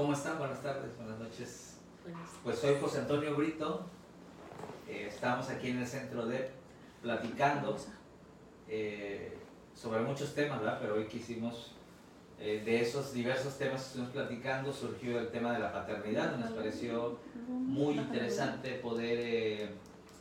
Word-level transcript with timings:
¿Cómo 0.00 0.14
están? 0.14 0.38
Buenas 0.38 0.62
tardes, 0.62 0.96
buenas 0.96 1.18
noches. 1.18 1.76
Pues 2.42 2.58
soy 2.58 2.74
José 2.80 3.00
Antonio 3.00 3.36
Brito. 3.36 3.84
Eh, 4.88 5.08
estamos 5.10 5.50
aquí 5.50 5.68
en 5.68 5.80
el 5.80 5.86
centro 5.86 6.24
de 6.24 6.48
platicando 7.02 7.76
eh, 8.66 9.36
sobre 9.74 10.00
muchos 10.00 10.34
temas, 10.34 10.60
¿verdad? 10.60 10.78
Pero 10.80 10.94
hoy 10.94 11.04
quisimos, 11.04 11.72
eh, 12.38 12.62
de 12.64 12.80
esos 12.80 13.12
diversos 13.12 13.58
temas 13.58 13.82
que 13.82 13.86
estuvimos 13.88 14.12
platicando, 14.14 14.72
surgió 14.72 15.18
el 15.18 15.28
tema 15.28 15.52
de 15.52 15.58
la 15.58 15.70
paternidad. 15.70 16.34
Nos 16.38 16.52
pareció 16.52 17.18
muy 17.46 17.98
interesante 17.98 18.76
poder 18.76 19.74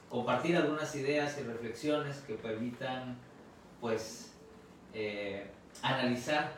compartir 0.09 0.57
algunas 0.57 0.93
ideas 0.93 1.37
y 1.39 1.43
reflexiones 1.43 2.17
que 2.27 2.33
permitan, 2.33 3.15
pues, 3.79 4.33
analizar 5.81 6.51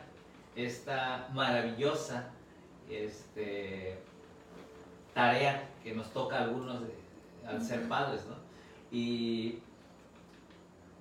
esta 0.56 1.28
maravillosa 1.32 2.32
este, 2.94 3.98
tarea 5.14 5.68
que 5.82 5.94
nos 5.94 6.12
toca 6.12 6.38
a 6.38 6.44
algunos 6.44 6.80
al 7.46 7.62
ser 7.62 7.88
padres, 7.88 8.24
¿no? 8.26 8.36
Y 8.96 9.58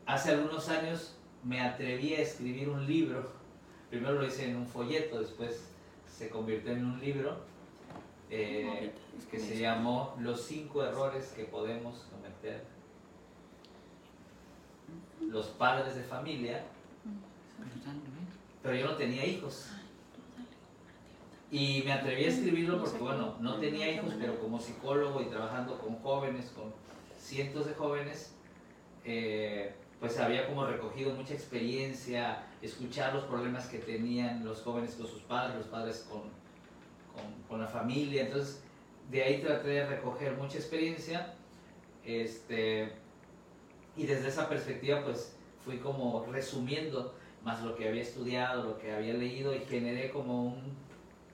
hace 0.05 0.32
algunos 0.32 0.70
años 0.70 1.16
me 1.44 1.62
atreví 1.62 2.13
a 2.13 2.22
escribir 2.22 2.70
un 2.70 2.85
libro. 2.85 3.32
Primero 3.90 4.13
lo 4.13 4.26
hice 4.26 4.49
en 4.49 4.55
un 4.55 4.68
folleto, 4.68 5.20
después 5.20 5.70
se 6.08 6.30
convirtió 6.30 6.72
en 6.72 6.85
un 6.85 6.99
libro 6.99 7.38
eh, 8.30 8.91
que 9.30 9.40
se 9.40 9.60
llamó 9.60 10.16
Los 10.20 10.41
cinco 10.41 10.84
errores 10.84 11.34
que 11.35 11.44
podemos 11.46 12.08
cometer 12.12 12.63
los 15.30 15.48
padres 15.48 15.96
de 15.96 16.04
familia. 16.04 16.63
Pero 18.63 18.76
yo 18.76 18.87
no 18.87 18.96
tenía 18.96 19.26
hijos. 19.26 19.70
Y 21.52 21.84
me 21.84 21.91
atreví 21.91 22.24
a 22.24 22.30
escribirlo 22.30 22.80
porque, 22.80 22.99
bueno, 22.99 23.35
no 23.41 23.55
tenía 23.57 23.91
hijos, 23.91 24.13
pero 24.18 24.40
como 24.40 24.57
psicólogo 24.57 25.21
y 25.21 25.26
trabajando 25.26 25.77
con 25.77 25.98
jóvenes, 25.98 26.49
con 26.55 26.74
cientos 27.20 27.66
de 27.68 27.74
jóvenes, 27.74 28.34
eh, 29.04 29.74
pues 29.99 30.18
había 30.18 30.48
como 30.48 30.66
recogido 30.66 31.13
mucha 31.13 31.34
experiencia, 31.34 32.48
escuchar 32.62 33.13
los 33.13 33.26
problemas 33.26 33.68
que 33.68 33.80
tenían 33.80 34.46
los 34.46 34.62
jóvenes 34.62 34.96
con 34.96 35.08
sus 35.08 35.21
padres, 35.24 35.58
los 35.58 35.68
padres 35.68 36.08
con, 36.10 36.21
con, 37.13 37.43
con 37.49 37.60
la 37.60 37.68
familia. 37.68 38.24
Entonces, 38.24 38.63
de 39.12 39.21
ahí 39.21 39.41
traté 39.41 39.68
de 39.68 39.86
recoger 39.86 40.38
mucha 40.38 40.58
experiencia. 40.58 41.34
Este, 42.05 42.93
y 43.98 44.05
desde 44.05 44.30
esa 44.30 44.48
perspectiva, 44.48 45.04
pues 45.04 45.36
fui 45.65 45.77
como 45.80 46.26
resumiendo 46.32 47.13
más 47.43 47.62
lo 47.62 47.76
que 47.76 47.90
había 47.90 48.02
estudiado, 48.02 48.63
lo 48.63 48.77
que 48.77 48.93
había 48.93 49.13
leído 49.13 49.54
y 49.54 49.60
generé 49.60 50.12
como 50.12 50.46
un 50.46 50.62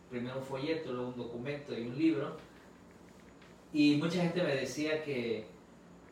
primero 0.09 0.37
un 0.37 0.43
folleto, 0.43 0.91
luego 0.91 1.09
un 1.09 1.17
documento 1.17 1.77
y 1.77 1.87
un 1.87 1.97
libro. 1.97 2.37
Y 3.73 3.97
mucha 3.97 4.21
gente 4.21 4.41
me 4.43 4.55
decía 4.55 5.03
que 5.03 5.47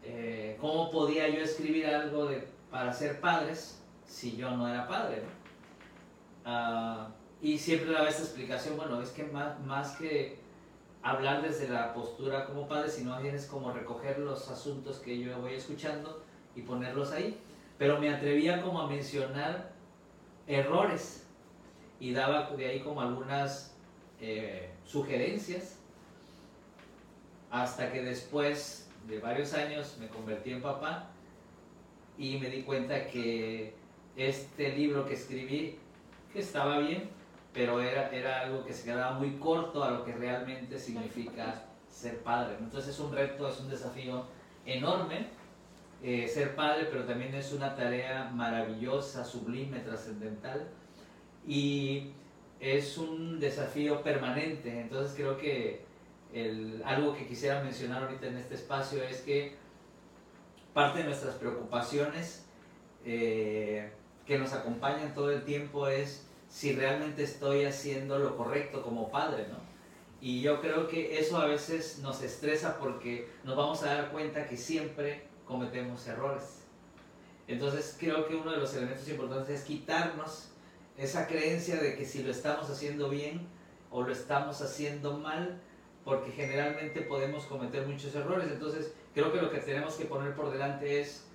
eh, 0.03 0.57
cómo 0.59 0.91
podía 0.91 1.27
yo 1.29 1.41
escribir 1.41 1.87
algo 1.87 2.27
de, 2.27 2.47
para 2.69 2.93
ser 2.93 3.19
padres 3.19 3.81
si 4.05 4.35
yo 4.35 4.51
no 4.51 4.67
era 4.67 4.87
padre. 4.87 5.23
Ah, 6.43 7.09
y 7.41 7.57
siempre 7.57 7.91
daba 7.91 8.09
esta 8.09 8.23
explicación, 8.23 8.77
bueno, 8.77 9.01
es 9.01 9.09
que 9.09 9.23
más, 9.23 9.59
más 9.61 9.97
que 9.97 10.39
hablar 11.01 11.41
desde 11.41 11.69
la 11.69 11.93
postura 11.93 12.45
como 12.45 12.67
padre, 12.67 12.89
sino 12.89 13.19
bien 13.21 13.35
es 13.35 13.45
como 13.45 13.71
recoger 13.71 14.19
los 14.19 14.49
asuntos 14.49 14.97
que 14.97 15.19
yo 15.19 15.39
voy 15.39 15.53
escuchando 15.53 16.23
y 16.55 16.61
ponerlos 16.61 17.11
ahí. 17.11 17.39
Pero 17.77 17.99
me 17.99 18.13
atrevía 18.13 18.61
como 18.61 18.81
a 18.81 18.87
mencionar 18.87 19.71
errores 20.47 21.27
y 21.99 22.13
daba 22.13 22.49
de 22.51 22.67
ahí 22.67 22.79
como 22.81 23.01
algunas 23.01 23.75
eh, 24.27 24.69
sugerencias 24.85 25.77
hasta 27.51 27.91
que 27.91 28.01
después 28.01 28.89
de 29.07 29.19
varios 29.19 29.53
años 29.53 29.97
me 29.99 30.07
convertí 30.07 30.51
en 30.51 30.63
papá 30.63 31.11
y 32.17 32.37
me 32.39 32.49
di 32.49 32.63
cuenta 32.63 33.05
que 33.05 33.75
este 34.15 34.75
libro 34.75 35.05
que 35.05 35.13
escribí, 35.13 35.77
que 36.33 36.39
estaba 36.39 36.79
bien, 36.79 37.07
pero 37.53 37.79
era, 37.81 38.09
era 38.09 38.41
algo 38.41 38.65
que 38.65 38.73
se 38.73 38.85
quedaba 38.85 39.11
muy 39.19 39.37
corto 39.37 39.83
a 39.83 39.91
lo 39.91 40.03
que 40.03 40.13
realmente 40.13 40.79
significa 40.79 41.63
ser 41.87 42.23
padre. 42.23 42.55
Entonces 42.59 42.95
es 42.95 42.99
un 42.99 43.13
reto, 43.13 43.47
es 43.47 43.59
un 43.59 43.69
desafío 43.69 44.25
enorme 44.65 45.27
eh, 46.01 46.27
ser 46.27 46.55
padre, 46.55 46.87
pero 46.91 47.05
también 47.05 47.35
es 47.35 47.53
una 47.53 47.75
tarea 47.75 48.31
maravillosa, 48.33 49.23
sublime, 49.23 49.81
trascendental. 49.81 50.67
Y 51.47 52.11
es 52.59 52.97
un 52.97 53.39
desafío 53.39 54.01
permanente. 54.01 54.81
Entonces 54.81 55.13
creo 55.15 55.37
que 55.37 55.85
el, 56.33 56.81
algo 56.85 57.15
que 57.15 57.27
quisiera 57.27 57.63
mencionar 57.63 58.03
ahorita 58.03 58.27
en 58.27 58.37
este 58.37 58.55
espacio 58.55 59.03
es 59.03 59.21
que 59.21 59.55
parte 60.73 60.99
de 60.99 61.05
nuestras 61.05 61.35
preocupaciones 61.35 62.45
eh, 63.05 63.91
que 64.25 64.37
nos 64.37 64.53
acompañan 64.53 65.13
todo 65.13 65.31
el 65.31 65.43
tiempo 65.43 65.87
es 65.87 66.27
si 66.49 66.73
realmente 66.73 67.23
estoy 67.23 67.65
haciendo 67.65 68.19
lo 68.19 68.35
correcto 68.37 68.81
como 68.81 69.09
padre, 69.09 69.47
¿no? 69.49 69.57
Y 70.21 70.41
yo 70.41 70.61
creo 70.61 70.87
que 70.87 71.19
eso 71.19 71.37
a 71.37 71.45
veces 71.45 71.99
nos 71.99 72.21
estresa 72.23 72.77
porque 72.79 73.29
nos 73.43 73.55
vamos 73.55 73.83
a 73.83 73.93
dar 73.93 74.11
cuenta 74.11 74.47
que 74.47 74.57
siempre 74.57 75.27
cometemos 75.45 76.07
errores. 76.07 76.63
Entonces 77.47 77.95
creo 77.99 78.27
que 78.27 78.35
uno 78.35 78.51
de 78.51 78.57
los 78.57 78.73
elementos 78.73 79.07
importantes 79.07 79.59
es 79.59 79.65
quitarnos 79.65 80.49
esa 80.97 81.27
creencia 81.27 81.75
de 81.77 81.95
que 81.95 82.05
si 82.05 82.23
lo 82.23 82.31
estamos 82.31 82.69
haciendo 82.69 83.09
bien 83.09 83.47
o 83.91 84.03
lo 84.03 84.11
estamos 84.11 84.61
haciendo 84.61 85.17
mal, 85.17 85.61
porque 86.03 86.31
generalmente 86.31 87.01
podemos 87.01 87.45
cometer 87.45 87.87
muchos 87.87 88.13
errores. 88.15 88.51
Entonces, 88.51 88.93
creo 89.13 89.33
que 89.33 89.41
lo 89.41 89.51
que 89.51 89.59
tenemos 89.59 89.95
que 89.95 90.05
poner 90.05 90.35
por 90.35 90.51
delante 90.51 91.01
es 91.01 91.25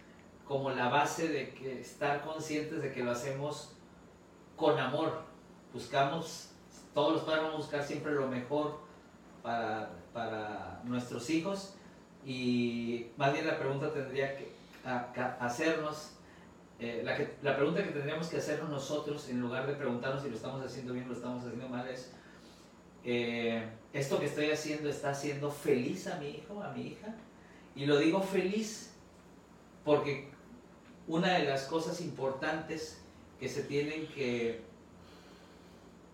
como 0.47 0.71
la 0.71 0.89
base 0.89 1.29
de 1.29 1.51
que 1.55 1.81
estar 1.81 2.23
conscientes 2.23 2.83
de 2.83 2.93
que 2.93 3.03
lo 3.03 3.11
hacemos 3.11 3.73
con 4.57 4.79
amor. 4.79 5.23
Buscamos, 5.73 6.51
todos 6.95 7.15
los 7.15 7.23
padres 7.23 7.43
vamos 7.43 7.55
a 7.55 7.59
buscar 7.59 7.85
siempre 7.85 8.13
lo 8.13 8.27
mejor 8.27 8.81
para, 9.43 9.91
para 10.13 10.81
nuestros 10.85 11.31
hijos 11.31 11.75
y 12.25 13.07
más 13.17 13.33
bien 13.33 13.47
la 13.47 13.59
pregunta 13.59 13.93
tendría 13.93 14.37
que 14.37 14.53
hacernos 15.41 16.13
eh, 16.83 17.03
la, 17.43 17.57
pregunta 17.57 17.85
que 17.85 17.91
tendríamos 17.91 18.29
que 18.29 18.39
hacernos 18.39 18.71
nosotros, 18.71 19.29
en 19.29 19.39
lugar 19.39 19.67
de 19.67 19.75
preguntarnos 19.75 20.23
si 20.23 20.31
lo 20.31 20.37
estamos 20.37 20.65
haciendo 20.65 20.95
bien 20.95 21.05
o 21.05 21.09
lo 21.09 21.15
estamos 21.15 21.45
haciendo 21.45 21.69
mal, 21.69 21.87
es, 21.87 22.11
eh, 23.05 23.69
¿esto 23.93 24.19
que 24.19 24.25
estoy 24.25 24.51
haciendo 24.51 24.89
está 24.89 25.11
haciendo 25.11 25.51
feliz 25.51 26.07
a 26.07 26.17
mi 26.19 26.31
hijo, 26.31 26.63
a 26.63 26.73
mi 26.73 26.87
hija? 26.87 27.15
Y 27.77 27.85
lo 27.85 27.99
digo 27.99 28.23
feliz 28.23 28.95
porque 29.85 30.31
una 31.07 31.35
de 31.35 31.45
las 31.45 31.65
cosas 31.65 32.01
importantes 32.01 33.03
que 33.39 33.51
se 33.51 33.63
tienen 33.65 34.07
que 34.09 34.63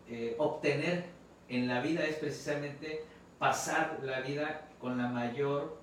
eh, 0.09 0.35
obtener 0.37 1.05
en 1.49 1.69
la 1.69 1.81
vida 1.81 2.05
es 2.05 2.17
precisamente 2.17 3.05
pasar 3.39 4.01
la 4.03 4.21
vida 4.21 4.69
con 4.81 4.99
la 4.99 5.07
mayor 5.07 5.79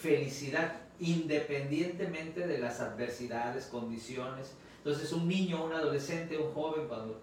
felicidad 0.00 0.87
independientemente 1.00 2.46
de 2.46 2.58
las 2.58 2.80
adversidades, 2.80 3.66
condiciones. 3.66 4.52
Entonces 4.78 5.12
un 5.12 5.28
niño, 5.28 5.64
un 5.64 5.72
adolescente, 5.72 6.38
un 6.38 6.52
joven, 6.52 6.88
cuando 6.88 7.20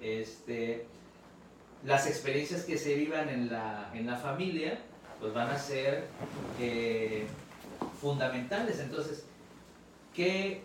este, 0.00 0.86
las 1.84 2.06
experiencias 2.06 2.62
que 2.64 2.78
se 2.78 2.94
vivan 2.94 3.28
en 3.28 3.50
la, 3.50 3.90
en 3.94 4.06
la 4.06 4.16
familia, 4.16 4.78
pues 5.20 5.32
van 5.32 5.50
a 5.50 5.58
ser 5.58 6.04
eh, 6.60 7.26
fundamentales. 8.00 8.80
Entonces, 8.80 9.24
¿qué 10.14 10.62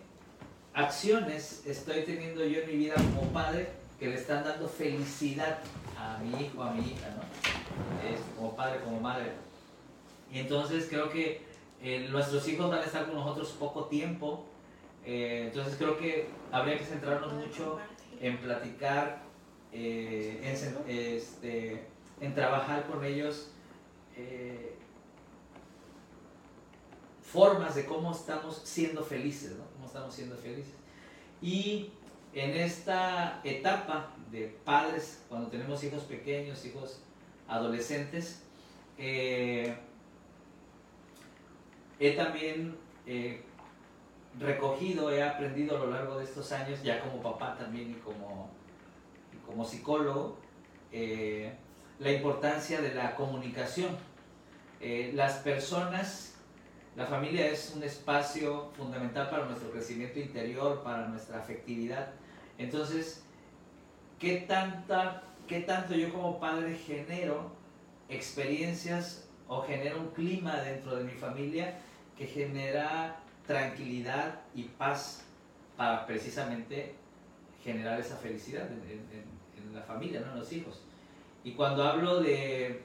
acciones 0.74 1.62
estoy 1.66 2.02
teniendo 2.02 2.44
yo 2.44 2.60
en 2.60 2.68
mi 2.68 2.76
vida 2.76 2.94
como 2.94 3.22
padre 3.32 3.68
que 3.98 4.06
le 4.06 4.14
están 4.14 4.44
dando 4.44 4.68
felicidad 4.68 5.58
a 5.98 6.18
mi 6.18 6.44
hijo, 6.44 6.62
a 6.62 6.72
mi 6.72 6.92
hija, 6.92 7.08
¿no? 7.10 8.36
como 8.36 8.54
padre, 8.54 8.80
como 8.84 9.00
madre. 9.00 9.32
Y 10.32 10.38
entonces 10.38 10.86
creo 10.88 11.10
que 11.10 11.47
eh, 11.80 12.08
nuestros 12.10 12.46
hijos 12.48 12.70
van 12.70 12.80
a 12.80 12.84
estar 12.84 13.06
con 13.06 13.14
nosotros 13.14 13.54
poco 13.58 13.84
tiempo, 13.84 14.44
eh, 15.04 15.44
entonces 15.46 15.76
creo 15.76 15.96
que 15.96 16.28
habría 16.50 16.76
que 16.76 16.84
centrarnos 16.84 17.32
mucho 17.32 17.78
en 18.20 18.38
platicar, 18.38 19.22
eh, 19.72 20.40
en, 20.42 20.90
este, 20.90 21.86
en, 22.20 22.34
trabajar 22.34 22.86
con 22.86 23.04
ellos 23.04 23.52
formas 27.22 27.76
de 27.76 27.84
cómo 27.84 28.10
estamos 28.10 28.62
siendo 28.64 29.04
felices, 29.04 29.52
¿no? 29.52 29.64
Cómo 29.74 29.86
estamos 29.86 30.12
siendo 30.12 30.34
felices. 30.36 30.72
Y 31.40 31.90
en 32.32 32.50
esta 32.56 33.40
etapa 33.44 34.12
de 34.32 34.48
padres, 34.64 35.22
cuando 35.28 35.48
tenemos 35.48 35.84
hijos 35.84 36.02
pequeños, 36.02 36.64
hijos 36.64 37.00
adolescentes, 37.46 38.42
he 41.98 42.12
también 42.12 42.76
eh, 43.06 43.42
recogido, 44.38 45.10
he 45.10 45.22
aprendido 45.22 45.76
a 45.76 45.80
lo 45.80 45.90
largo 45.90 46.18
de 46.18 46.24
estos 46.24 46.52
años, 46.52 46.82
ya 46.82 47.00
como 47.00 47.22
papá 47.22 47.56
también 47.56 47.90
y 47.90 47.94
como, 47.94 48.50
como 49.44 49.64
psicólogo, 49.64 50.38
eh, 50.92 51.52
la 51.98 52.12
importancia 52.12 52.80
de 52.80 52.94
la 52.94 53.14
comunicación. 53.14 53.96
Eh, 54.80 55.10
las 55.14 55.38
personas, 55.38 56.36
la 56.94 57.06
familia 57.06 57.48
es 57.48 57.72
un 57.74 57.82
espacio 57.82 58.70
fundamental 58.76 59.28
para 59.28 59.46
nuestro 59.46 59.70
crecimiento 59.70 60.20
interior, 60.20 60.82
para 60.84 61.08
nuestra 61.08 61.38
afectividad. 61.38 62.10
Entonces, 62.58 63.24
¿qué, 64.20 64.44
tanta, 64.48 65.24
qué 65.48 65.60
tanto 65.60 65.94
yo 65.94 66.12
como 66.12 66.38
padre 66.38 66.76
genero 66.76 67.50
experiencias 68.08 69.28
o 69.48 69.62
genero 69.62 69.98
un 69.98 70.08
clima 70.10 70.56
dentro 70.60 70.96
de 70.96 71.04
mi 71.04 71.12
familia 71.12 71.78
que 72.18 72.26
genera 72.26 73.16
tranquilidad 73.46 74.40
y 74.54 74.64
paz 74.64 75.22
para 75.76 76.04
precisamente 76.04 76.94
generar 77.62 78.00
esa 78.00 78.16
felicidad 78.16 78.68
en, 78.70 79.18
la 79.72 79.82
familia, 79.82 80.20
¿no? 80.20 80.32
en 80.32 80.40
los 80.40 80.52
hijos. 80.52 80.80
Y 81.44 81.52
cuando 81.52 81.84
hablo 81.84 82.20
de 82.20 82.80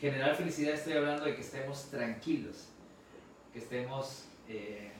generar 0.00 0.34
felicidad 0.34 0.74
estoy 0.74 0.94
hablando 0.94 1.24
de 1.24 1.36
que 1.36 1.42
estemos 1.42 1.84
tranquilos, 1.90 2.68
que 3.52 3.60
estemos 3.60 4.24
eh, 4.48 4.90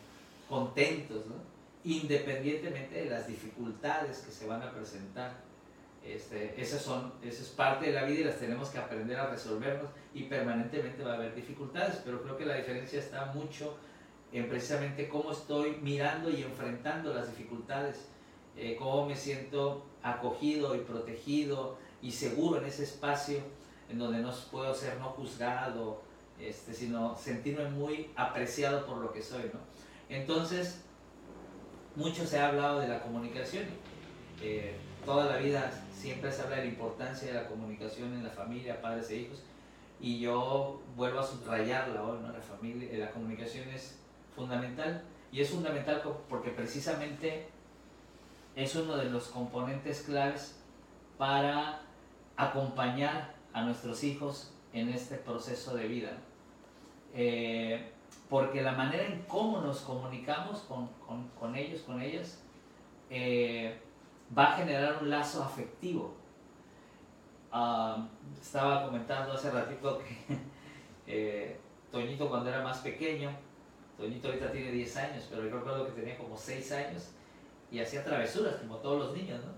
contentos, 0.48 1.24
independientemente 1.84 3.04
de 3.04 3.10
las 3.10 3.26
dificultades 3.26 4.18
que 4.18 4.30
se 4.30 4.46
van 4.46 4.62
a 4.62 4.70
presentar. 4.70 5.45
Este, 6.06 6.60
esas, 6.60 6.82
son, 6.82 7.12
esa 7.22 7.42
es 7.42 7.48
parte 7.48 7.86
de 7.86 7.92
la 7.92 8.04
vida 8.04 8.20
y 8.20 8.24
las 8.24 8.38
tenemos 8.38 8.68
que 8.68 8.78
aprender 8.78 9.18
a 9.18 9.26
resolvernos 9.26 9.90
y 10.14 10.24
permanentemente 10.24 11.02
va 11.02 11.12
a 11.12 11.16
haber 11.16 11.34
dificultades, 11.34 12.00
pero 12.04 12.22
creo 12.22 12.36
que 12.36 12.46
la 12.46 12.54
diferencia 12.54 13.00
está 13.00 13.26
mucho 13.26 13.76
en 14.32 14.48
precisamente 14.48 15.08
cómo 15.08 15.32
estoy 15.32 15.78
mirando 15.82 16.30
y 16.30 16.42
enfrentando 16.42 17.12
las 17.12 17.28
dificultades, 17.28 18.06
eh, 18.56 18.76
cómo 18.78 19.06
me 19.06 19.16
siento 19.16 19.84
acogido 20.02 20.76
y 20.76 20.78
protegido 20.78 21.76
y 22.00 22.12
seguro 22.12 22.60
en 22.60 22.66
ese 22.66 22.84
espacio 22.84 23.40
en 23.88 23.98
donde 23.98 24.18
no 24.20 24.32
puedo 24.50 24.74
ser 24.74 24.98
no 24.98 25.10
juzgado, 25.10 26.02
este, 26.40 26.72
sino 26.72 27.16
sentirme 27.16 27.68
muy 27.68 28.10
apreciado 28.14 28.86
por 28.86 28.98
lo 28.98 29.12
que 29.12 29.22
soy. 29.22 29.50
¿no? 29.52 29.60
Entonces, 30.08 30.82
mucho 31.96 32.26
se 32.26 32.38
ha 32.38 32.48
hablado 32.48 32.80
de 32.80 32.88
la 32.88 33.02
comunicación. 33.02 33.64
Eh, 34.40 34.76
toda 35.06 35.26
la 35.26 35.36
vida 35.38 35.70
siempre 35.92 36.30
se 36.30 36.42
habla 36.42 36.56
de 36.56 36.62
la 36.62 36.68
importancia 36.68 37.28
de 37.28 37.34
la 37.34 37.46
comunicación 37.46 38.12
en 38.12 38.24
la 38.24 38.30
familia, 38.30 38.82
padres 38.82 39.08
e 39.10 39.16
hijos, 39.18 39.42
y 40.00 40.18
yo 40.18 40.82
vuelvo 40.96 41.20
a 41.20 41.22
subrayarla 41.22 42.02
hoy, 42.02 42.18
¿no? 42.20 42.32
La, 42.32 42.40
familia, 42.40 42.98
la 42.98 43.10
comunicación 43.12 43.68
es 43.68 43.98
fundamental, 44.34 45.02
y 45.32 45.40
es 45.40 45.50
fundamental 45.50 46.02
porque 46.28 46.50
precisamente 46.50 47.48
es 48.56 48.74
uno 48.74 48.96
de 48.96 49.06
los 49.10 49.28
componentes 49.28 50.02
claves 50.02 50.58
para 51.16 51.80
acompañar 52.36 53.34
a 53.52 53.62
nuestros 53.62 54.02
hijos 54.04 54.52
en 54.72 54.88
este 54.88 55.16
proceso 55.16 55.74
de 55.74 55.88
vida. 55.88 56.10
Eh, 57.14 57.92
porque 58.28 58.60
la 58.60 58.72
manera 58.72 59.06
en 59.06 59.22
cómo 59.22 59.60
nos 59.60 59.80
comunicamos 59.80 60.60
con, 60.60 60.88
con, 61.06 61.28
con 61.38 61.54
ellos, 61.54 61.80
con 61.82 62.02
ellas, 62.02 62.42
eh, 63.08 63.78
va 64.36 64.52
a 64.52 64.56
generar 64.56 64.98
un 65.02 65.10
lazo 65.10 65.42
afectivo. 65.42 66.14
estaba 68.40 68.84
comentando 68.86 69.32
hace 69.32 69.50
ratito 69.50 69.98
que 69.98 70.38
eh, 71.06 71.60
Toñito 71.90 72.28
cuando 72.28 72.48
era 72.48 72.62
más 72.62 72.78
pequeño, 72.78 73.30
Toñito 73.96 74.28
ahorita 74.28 74.52
tiene 74.52 74.72
10 74.72 74.96
años, 74.96 75.26
pero 75.30 75.44
yo 75.44 75.56
recuerdo 75.56 75.86
que 75.86 76.00
tenía 76.00 76.18
como 76.18 76.36
6 76.36 76.72
años 76.72 77.10
y 77.70 77.80
hacía 77.80 78.04
travesuras, 78.04 78.56
como 78.56 78.76
todos 78.76 79.06
los 79.06 79.16
niños, 79.16 79.40
¿no? 79.44 79.52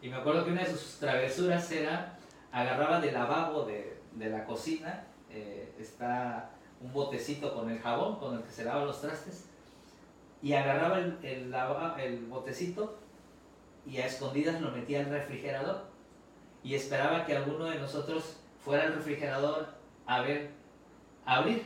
Y 0.00 0.08
me 0.08 0.16
acuerdo 0.16 0.44
que 0.44 0.52
una 0.52 0.62
de 0.62 0.70
sus 0.70 0.98
travesuras 0.98 1.70
era, 1.70 2.18
agarraba 2.50 3.00
del 3.00 3.14
lavabo 3.14 3.64
de, 3.64 4.00
de 4.12 4.30
la 4.30 4.44
cocina, 4.44 5.04
eh, 5.30 5.72
está 5.78 6.50
un 6.80 6.92
botecito 6.92 7.54
con 7.54 7.70
el 7.70 7.78
jabón 7.78 8.18
con 8.18 8.36
el 8.36 8.42
que 8.42 8.50
se 8.50 8.64
lavan 8.64 8.86
los 8.86 9.00
trastes, 9.00 9.46
y 10.42 10.52
agarraba 10.54 10.98
el, 10.98 11.18
el, 11.22 11.54
el 11.98 12.26
botecito 12.26 13.01
y 13.86 13.98
a 13.98 14.06
escondidas 14.06 14.60
lo 14.60 14.70
metía 14.70 15.00
al 15.00 15.10
refrigerador 15.10 15.84
y 16.62 16.74
esperaba 16.74 17.24
que 17.26 17.36
alguno 17.36 17.64
de 17.66 17.78
nosotros 17.78 18.36
fuera 18.64 18.84
al 18.84 18.94
refrigerador 18.94 19.68
a 20.06 20.20
ver, 20.22 20.50
a 21.24 21.36
abrir 21.36 21.62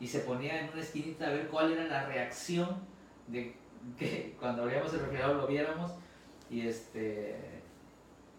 y 0.00 0.08
se 0.08 0.20
ponía 0.20 0.60
en 0.60 0.70
una 0.70 0.82
esquinita 0.82 1.28
a 1.28 1.30
ver 1.30 1.48
cuál 1.48 1.72
era 1.72 1.84
la 1.84 2.06
reacción 2.06 2.68
de 3.28 3.54
que 3.98 4.34
cuando 4.40 4.62
abríamos 4.62 4.92
el 4.94 5.00
refrigerador 5.00 5.36
lo 5.36 5.46
viéramos 5.46 5.92
y 6.50 6.66
este 6.66 7.62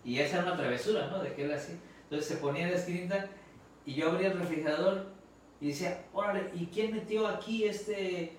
y 0.03 0.19
esa 0.19 0.37
era 0.37 0.47
una 0.47 0.57
travesura, 0.57 1.07
¿no? 1.07 1.23
De 1.23 1.33
que 1.33 1.45
él 1.45 1.51
así. 1.51 1.79
Entonces 2.03 2.27
se 2.27 2.37
ponía 2.37 2.65
en 2.65 2.71
la 2.71 2.77
esquinita 2.77 3.27
y 3.87 3.95
yo 3.95 4.11
abría 4.11 4.27
el 4.27 4.39
refrigerador 4.39 5.07
y 5.59 5.69
decía, 5.69 6.05
órale, 6.13 6.51
¿y 6.53 6.67
quién 6.67 6.93
metió 6.93 7.27
aquí 7.27 7.63
este 7.63 8.37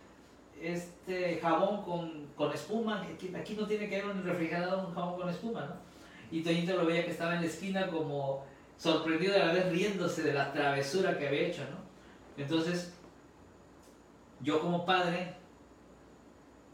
este 0.60 1.38
jabón 1.40 1.82
con, 1.82 2.25
con 2.36 2.52
espuma, 2.52 3.02
aquí, 3.02 3.54
no 3.54 3.66
tiene 3.66 3.88
que 3.88 4.00
haber 4.00 4.16
un 4.16 4.24
refrigerador 4.24 4.86
un 4.86 4.94
jabón 4.94 5.20
con 5.20 5.28
espuma, 5.30 5.66
¿no? 5.66 5.74
Y 6.30 6.42
Toñito 6.42 6.76
lo 6.76 6.84
veía 6.84 7.04
que 7.04 7.12
estaba 7.12 7.34
en 7.34 7.40
la 7.40 7.46
esquina 7.46 7.88
como 7.88 8.44
sorprendido 8.76 9.34
a 9.36 9.46
la 9.46 9.52
vez 9.52 9.70
riéndose 9.70 10.22
de 10.22 10.34
la 10.34 10.52
travesura 10.52 11.18
que 11.18 11.28
había 11.28 11.48
hecho, 11.48 11.62
¿no? 11.62 12.42
Entonces, 12.42 12.92
yo 14.42 14.60
como 14.60 14.84
padre 14.84 15.34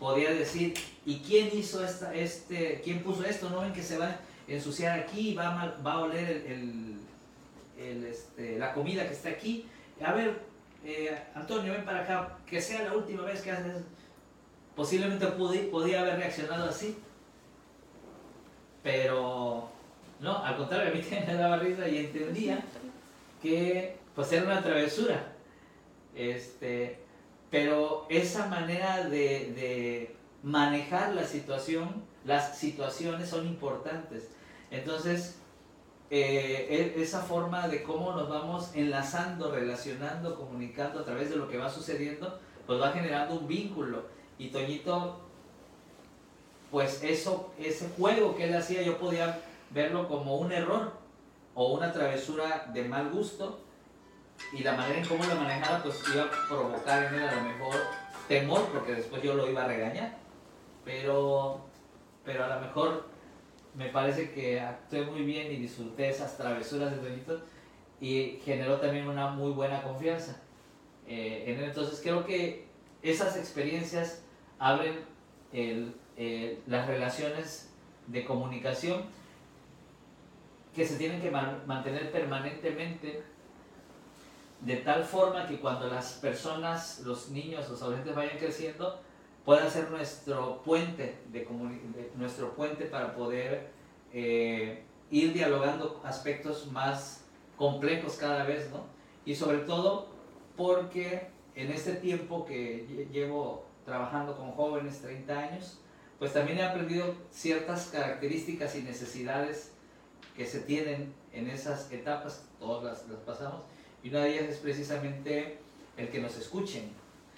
podía 0.01 0.33
decir, 0.33 0.75
¿y 1.07 1.21
quién 1.21 1.57
hizo 1.57 1.85
esta, 1.85 2.13
este, 2.13 2.81
quién 2.83 3.05
puso 3.05 3.25
esto? 3.25 3.49
¿No 3.51 3.61
ven 3.61 3.73
que 3.73 3.83
se 3.83 3.99
va 3.99 4.07
a 4.07 4.21
ensuciar 4.49 4.99
aquí, 4.99 5.35
va 5.35 5.63
a, 5.63 5.81
va 5.81 5.93
a 5.93 6.01
oler 6.01 6.45
el, 6.49 6.99
el, 7.79 8.05
este, 8.05 8.59
la 8.59 8.73
comida 8.75 9.07
que 9.07 9.13
está 9.13 9.29
aquí? 9.29 9.69
A 10.05 10.13
ver, 10.13 10.41
eh, 10.85 11.17
Antonio, 11.37 11.73
ven 11.73 11.85
para 11.85 12.01
acá, 12.01 12.39
que 12.47 12.61
sea 12.61 12.83
la 12.83 12.95
última 12.95 13.23
vez 13.23 13.43
que 13.43 13.53
haces 13.53 13.85
Posiblemente 14.77 15.27
podía 15.27 16.01
haber 16.01 16.17
reaccionado 16.17 16.69
así, 16.69 16.97
pero 18.83 19.69
no, 20.21 20.39
al 20.39 20.57
contrario, 20.57 20.93
a 20.93 20.95
mí 20.95 21.03
me 21.27 21.35
daba 21.35 21.59
risa 21.59 21.89
y 21.89 21.99
entendía 21.99 22.65
que 23.43 23.97
pues 24.15 24.33
era 24.33 24.45
una 24.45 24.63
travesura. 24.63 25.33
Este, 26.15 26.99
pero 27.51 28.07
esa 28.09 28.47
manera 28.47 29.05
de, 29.05 29.53
de 29.55 30.17
manejar 30.43 31.15
la 31.15 31.25
situación, 31.25 32.05
las 32.25 32.59
situaciones 32.59 33.29
son 33.29 33.47
importantes. 33.47 34.29
Entonces, 34.71 35.37
eh, 36.11 36.95
e, 36.97 37.03
esa 37.03 37.23
forma 37.23 37.69
de 37.69 37.83
cómo 37.83 38.13
nos 38.13 38.29
vamos 38.29 38.71
enlazando, 38.75 39.51
relacionando, 39.51 40.37
comunicando 40.37 41.01
a 41.01 41.05
través 41.05 41.31
de 41.31 41.37
lo 41.37 41.49
que 41.49 41.57
va 41.57 41.71
sucediendo, 41.71 42.39
pues 42.67 42.81
va 42.81 42.93
generando 42.93 43.35
un 43.35 43.49
vínculo. 43.49 44.05
Y 44.43 44.49
Toñito, 44.49 45.21
pues 46.73 47.01
eso, 47.05 47.53
ese 47.61 47.89
juego 47.91 48.35
que 48.35 48.45
él 48.45 48.57
hacía, 48.57 48.83
yo 48.83 48.99
podía 48.99 49.41
verlo 49.71 50.09
como 50.09 50.35
un 50.39 50.51
error 50.51 50.95
o 51.55 51.75
una 51.75 51.93
travesura 51.93 52.69
de 52.75 52.83
mal 52.83 53.11
gusto. 53.11 53.61
Y 54.53 54.65
la 54.65 54.73
manera 54.73 54.99
en 54.99 55.07
cómo 55.07 55.25
lo 55.25 55.37
manejaba, 55.37 55.81
pues 55.85 56.03
iba 56.13 56.25
a 56.25 56.49
provocar 56.49 57.05
en 57.05 57.21
él 57.21 57.29
a 57.29 57.37
lo 57.37 57.43
mejor 57.43 57.77
temor, 58.27 58.63
porque 58.73 58.95
después 58.97 59.23
yo 59.23 59.35
lo 59.35 59.49
iba 59.49 59.63
a 59.63 59.69
regañar. 59.69 60.17
Pero, 60.85 61.61
pero 62.25 62.45
a 62.45 62.57
lo 62.57 62.63
mejor 62.63 63.07
me 63.77 63.91
parece 63.91 64.33
que 64.33 64.59
actué 64.59 65.05
muy 65.05 65.23
bien 65.23 65.53
y 65.53 65.57
disfruté 65.57 66.09
esas 66.09 66.37
travesuras 66.37 66.91
de 66.91 66.97
Toñito 66.97 67.43
y 68.01 68.41
generó 68.45 68.81
también 68.81 69.07
una 69.07 69.29
muy 69.29 69.53
buena 69.53 69.85
confianza 69.85 70.41
eh, 71.07 71.45
en. 71.47 71.63
Entonces 71.63 72.01
creo 72.03 72.27
que 72.27 72.67
esas 73.03 73.37
experiencias 73.37 74.23
abren 74.63 75.05
las 76.67 76.87
relaciones 76.87 77.71
de 78.07 78.25
comunicación 78.25 79.03
que 80.75 80.87
se 80.87 80.97
tienen 80.97 81.21
que 81.21 81.31
mantener 81.31 82.11
permanentemente 82.11 83.23
de 84.61 84.77
tal 84.77 85.03
forma 85.03 85.47
que 85.47 85.59
cuando 85.59 85.89
las 85.89 86.13
personas, 86.15 87.01
los 87.05 87.31
niños, 87.31 87.69
los 87.69 87.83
adolescentes 87.83 88.15
vayan 88.15 88.39
creciendo, 88.39 89.01
pueda 89.45 89.69
ser 89.69 89.91
nuestro 89.91 90.63
puente, 90.63 91.19
de, 91.33 91.49
nuestro 92.17 92.55
puente 92.55 92.85
para 92.85 93.15
poder 93.15 93.71
eh, 94.13 94.85
ir 95.11 95.33
dialogando 95.33 96.01
aspectos 96.05 96.71
más 96.71 97.25
complejos 97.57 98.15
cada 98.15 98.45
vez, 98.45 98.71
¿no? 98.71 98.85
Y 99.25 99.35
sobre 99.35 99.59
todo 99.59 100.07
porque 100.57 101.29
en 101.57 101.73
este 101.73 101.95
tiempo 101.95 102.47
que 102.47 103.09
llevo 103.13 103.65
trabajando 103.85 104.37
con 104.37 104.53
jóvenes, 104.53 105.01
30 105.01 105.39
años, 105.39 105.79
pues 106.19 106.33
también 106.33 106.59
he 106.59 106.63
aprendido 106.63 107.15
ciertas 107.31 107.89
características 107.89 108.77
y 108.77 108.83
necesidades 108.83 109.73
que 110.37 110.47
se 110.47 110.61
tienen 110.61 111.13
en 111.33 111.49
esas 111.49 111.91
etapas, 111.93 112.47
todas 112.59 113.09
las 113.09 113.19
pasamos, 113.21 113.63
y 114.03 114.11
una 114.11 114.21
de 114.21 114.35
ellas 114.35 114.51
es 114.51 114.59
precisamente 114.59 115.59
el 115.97 116.09
que 116.09 116.21
nos 116.21 116.37
escuchen, 116.37 116.91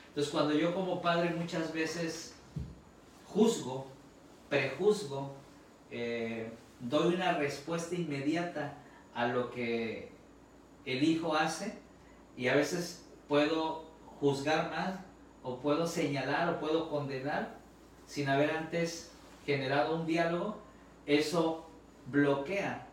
entonces 0.08 0.32
cuando 0.32 0.54
yo 0.54 0.72
como 0.74 1.02
padre 1.02 1.30
muchas 1.30 1.72
veces 1.72 2.34
juzgo, 3.26 3.86
prejuzgo, 4.48 5.34
eh, 5.90 6.52
doy 6.78 7.14
una 7.14 7.32
respuesta 7.32 7.96
inmediata 7.96 8.78
a 9.12 9.26
lo 9.26 9.50
que 9.50 10.12
el 10.84 11.02
hijo 11.02 11.34
hace 11.34 11.74
y 12.36 12.46
a 12.46 12.54
veces 12.54 13.04
puedo 13.26 13.86
juzgar 14.20 14.70
más 14.70 15.00
o 15.44 15.60
puedo 15.60 15.86
señalar 15.86 16.48
o 16.48 16.58
puedo 16.58 16.88
condenar 16.88 17.54
sin 18.06 18.28
haber 18.28 18.50
antes 18.50 19.12
generado 19.46 19.96
un 19.96 20.06
diálogo, 20.06 20.56
eso 21.06 21.68
bloquea 22.06 22.86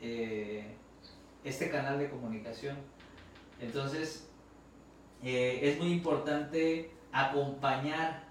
eh, 0.00 0.76
este 1.44 1.68
canal 1.68 1.98
de 1.98 2.08
comunicación. 2.08 2.76
Entonces, 3.60 4.28
eh, 5.22 5.60
es 5.62 5.78
muy 5.78 5.92
importante 5.92 6.90
acompañar 7.12 8.24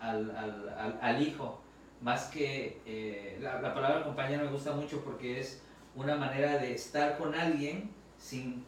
al, 0.00 1.22
hijo, 1.22 1.60
más 2.02 2.26
que 2.26 2.82
eh, 2.84 3.38
la, 3.40 3.62
la, 3.62 3.72
palabra 3.72 4.00
acompañar 4.00 4.42
me 4.42 4.50
gusta 4.50 4.72
mucho 4.72 5.02
porque 5.02 5.40
es 5.40 5.62
una 5.94 6.16
manera 6.16 6.58
de 6.58 6.74
estar 6.74 7.16
con 7.16 7.34
alguien 7.34 7.90
sin 8.18 8.64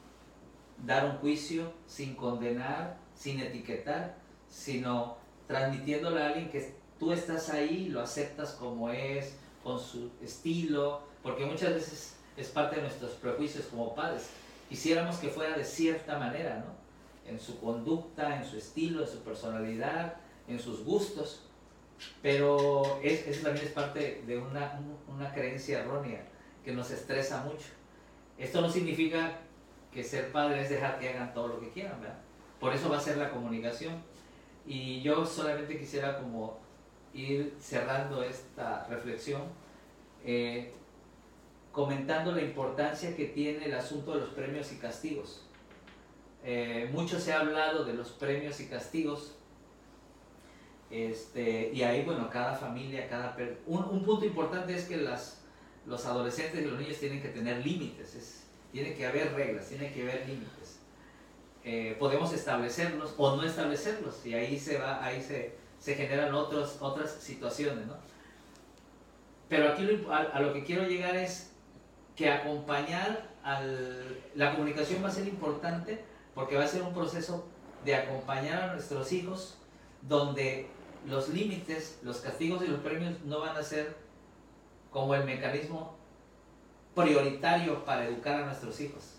dar 0.87 1.05
un 1.05 1.17
juicio, 1.19 1.73
sin 1.87 2.15
condenar, 2.15 2.97
sin 3.15 3.41
etiquetar, 3.41 4.17
sino 4.57 5.19
transmitiéndole 5.47 6.23
a 6.23 6.29
alguien 6.29 6.49
que 6.49 6.75
tú 6.99 7.13
estás 7.13 7.51
ahí, 7.51 7.89
lo 7.91 8.01
aceptas 8.01 8.53
como 8.53 8.89
es, 8.89 9.37
con 9.63 9.79
su 9.79 10.11
estilo, 10.23 11.03
porque 11.23 11.45
muchas 11.45 11.75
veces 11.75 12.17
es 12.37 12.49
parte 12.49 12.77
de 12.77 12.83
nuestros 12.83 13.13
prejuicios 13.13 13.67
como 13.67 13.95
padres. 13.95 14.31
Quisiéramos 14.69 15.17
que 15.19 15.29
fuera 15.29 15.57
de 15.57 15.65
cierta 15.65 16.19
manera, 16.19 16.65
¿no? 16.67 17.31
En 17.31 17.39
su 17.39 17.61
conducta, 17.61 18.37
en 18.37 18.49
su 18.49 18.57
estilo, 18.57 19.03
en 19.03 19.09
su 19.09 19.19
personalidad, 19.19 20.15
en 20.49 20.59
sus 20.59 20.85
gustos, 20.85 21.43
pero 22.23 22.99
es, 23.03 23.27
eso 23.27 23.43
también 23.43 23.67
es 23.67 23.73
parte 23.73 24.23
de 24.27 24.39
una, 24.39 24.81
una 25.07 25.33
creencia 25.35 25.81
errónea 25.81 26.25
que 26.65 26.73
nos 26.73 26.91
estresa 26.91 27.43
mucho. 27.43 27.67
Esto 28.39 28.61
no 28.63 28.71
significa 28.71 29.39
que 29.93 30.03
ser 30.03 30.33
padre 30.33 30.63
es 30.63 30.71
dejar 30.71 30.99
que 30.99 31.11
hagan 31.11 31.35
todo 31.35 31.49
lo 31.49 31.61
que 31.61 31.71
quieran, 31.71 32.01
¿verdad? 32.01 32.19
Por 32.59 32.75
eso 32.75 32.89
va 32.89 32.97
a 32.97 33.01
ser 33.01 33.19
la 33.19 33.31
comunicación. 33.31 34.16
Y 34.67 35.01
yo 35.03 35.25
solamente 35.25 35.79
quisiera 35.79 36.19
como 36.19 36.59
ir 37.15 37.55
cerrando 37.61 38.23
esta 38.23 38.87
reflexión 38.89 39.43
eh, 40.25 40.73
comentando 41.73 42.33
la 42.33 42.43
importancia 42.43 43.15
que 43.15 43.27
tiene 43.27 43.67
el 43.67 43.75
asunto 43.75 44.15
de 44.15 44.21
los 44.21 44.31
premios 44.31 44.73
y 44.73 44.77
castigos. 44.77 45.47
Eh, 46.43 46.89
mucho 46.93 47.21
se 47.21 47.33
ha 47.33 47.41
hablado 47.41 47.85
de 47.85 47.95
los 47.95 48.11
premios 48.11 48.61
y 48.61 48.67
castigos. 48.67 49.37
Este, 50.91 51.71
y 51.73 51.83
ahí, 51.83 52.05
bueno, 52.05 52.31
cada 52.31 52.55
familia, 52.55 53.09
cada... 53.09 53.37
Un, 53.67 53.85
un 53.85 54.05
punto 54.05 54.25
importante 54.25 54.75
es 54.75 54.85
que 54.87 54.97
las, 54.97 55.43
los 55.87 56.05
adolescentes 56.07 56.63
y 56.63 56.65
los 56.65 56.79
niños 56.79 56.99
tienen 56.99 57.21
que 57.23 57.29
tener 57.29 57.65
límites, 57.65 58.45
tiene 58.73 58.95
que 58.95 59.07
haber 59.07 59.33
reglas, 59.35 59.69
tiene 59.69 59.93
que 59.93 60.03
haber 60.03 60.27
límites. 60.29 60.76
Eh, 61.69 61.97
podemos 61.99 62.33
establecerlos 62.33 63.15
o 63.17 63.35
no 63.35 63.43
establecerlos 63.43 64.25
y 64.25 64.35
ahí 64.35 64.57
se 64.57 64.79
va, 64.79 65.05
ahí 65.05 65.21
se, 65.21 65.57
se 65.81 65.97
generan 65.97 66.33
otros, 66.33 66.77
otras 66.79 67.11
situaciones, 67.11 67.89
¿no? 67.89 67.95
Pero 69.49 69.73
aquí 69.73 69.83
a, 70.09 70.39
lo 70.39 70.53
que 70.53 70.63
quiero 70.63 70.87
llegar 70.87 71.17
es 71.17 71.51
que 72.15 72.31
acompañar 72.31 73.31
al, 73.43 74.17
la 74.37 74.53
comunicación 74.53 75.03
va 75.03 75.09
a 75.09 75.11
ser 75.11 75.27
importante 75.27 76.05
porque 76.37 76.57
va 76.57 76.63
a 76.63 76.69
ser 76.69 76.83
un 76.83 76.95
proceso 76.95 77.45
de 77.85 77.97
acompañar 77.97 78.63
a 78.63 78.73
nuestros 78.75 79.11
hijos 79.11 79.59
donde 80.03 80.69
los 81.05 81.31
límites, 81.31 81.99
los 82.05 82.19
castigos 82.19 82.63
y 82.63 82.69
los 82.69 82.79
premios 82.79 83.21
no 83.25 83.41
van 83.41 83.57
a 83.57 83.65
ser 83.65 83.97
como 84.93 85.17
el 85.17 85.25
mecanismo 85.25 85.97
prioritario 86.95 87.85
para 87.85 88.07
educar 88.07 88.41
a 88.43 88.47
nuestros 88.47 88.81
hijos. 88.81 89.16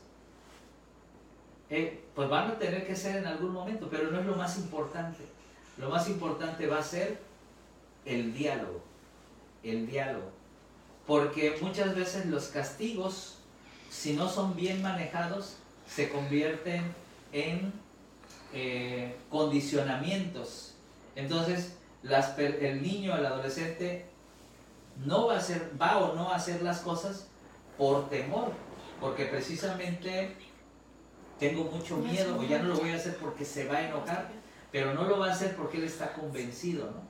Eh, 1.70 2.04
pues 2.16 2.30
van 2.30 2.52
a 2.52 2.58
tener 2.58 2.88
que 2.88 2.96
ser 2.96 3.18
en 3.18 3.26
algún 3.26 3.52
momento, 3.52 3.88
pero 3.90 4.10
no 4.10 4.20
es 4.20 4.26
lo 4.26 4.36
más 4.36 4.58
importante. 4.58 5.24
Lo 5.78 5.90
más 5.90 6.08
importante 6.10 6.66
va 6.68 6.80
a 6.80 6.84
ser 6.84 7.20
el 8.06 8.34
diálogo, 8.34 8.82
el 9.64 9.88
diálogo. 9.88 10.32
Porque 11.06 11.58
muchas 11.62 11.96
veces 11.96 12.26
los 12.26 12.48
castigos, 12.48 13.38
si 13.90 14.14
no 14.14 14.30
son 14.30 14.56
bien 14.56 14.82
manejados, 14.82 15.58
se 15.88 16.10
convierten 16.10 16.84
en 17.32 17.72
eh, 18.54 19.16
condicionamientos. 19.30 20.74
Entonces, 21.16 21.78
el 22.04 22.82
niño, 22.82 23.16
el 23.16 23.26
adolescente, 23.26 24.06
no 25.06 25.28
va 25.28 25.36
a 25.36 25.38
hacer, 25.38 25.72
va 25.80 26.00
o 26.00 26.16
no 26.16 26.32
a 26.32 26.36
hacer 26.36 26.62
las 26.62 26.80
cosas 26.80 27.28
por 27.78 28.10
temor, 28.10 28.52
porque 29.00 29.26
precisamente 29.26 30.36
tengo 31.40 31.64
mucho 31.66 31.98
miedo 31.98 32.38
o 32.40 32.44
ya 32.44 32.60
no 32.60 32.70
lo 32.70 32.78
voy 32.78 32.92
a 32.92 32.96
hacer 32.96 33.18
porque 33.18 33.46
se 33.46 33.68
va 33.68 33.78
a 33.78 33.88
enojar, 33.88 34.30
pero 34.72 34.94
no 34.94 35.04
lo 35.04 35.20
va 35.20 35.28
a 35.28 35.32
hacer 35.32 35.56
porque 35.56 35.78
él 35.78 35.84
está 35.84 36.14
convencido, 36.14 36.86
¿no? 36.86 37.08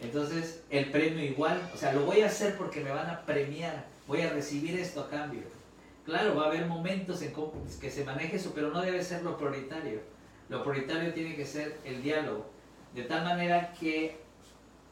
Entonces, 0.00 0.62
el 0.70 0.90
premio 0.90 1.24
igual, 1.24 1.60
o 1.74 1.76
sea, 1.76 1.92
lo 1.92 2.04
voy 2.04 2.20
a 2.20 2.26
hacer 2.26 2.56
porque 2.56 2.80
me 2.80 2.90
van 2.90 3.10
a 3.10 3.26
premiar, 3.26 3.86
voy 4.06 4.20
a 4.22 4.30
recibir 4.30 4.78
esto 4.78 5.00
a 5.00 5.10
cambio. 5.10 5.42
Claro, 6.04 6.36
va 6.36 6.44
a 6.44 6.46
haber 6.46 6.66
momentos 6.66 7.20
en 7.22 7.34
que 7.80 7.90
se 7.90 8.04
maneje 8.04 8.36
eso, 8.36 8.52
pero 8.54 8.70
no 8.70 8.80
debe 8.80 9.02
ser 9.02 9.22
lo 9.22 9.36
prioritario. 9.36 10.00
Lo 10.48 10.62
prioritario 10.62 11.12
tiene 11.12 11.36
que 11.36 11.44
ser 11.44 11.78
el 11.84 12.02
diálogo, 12.02 12.46
de 12.94 13.02
tal 13.02 13.24
manera 13.24 13.72
que 13.78 14.18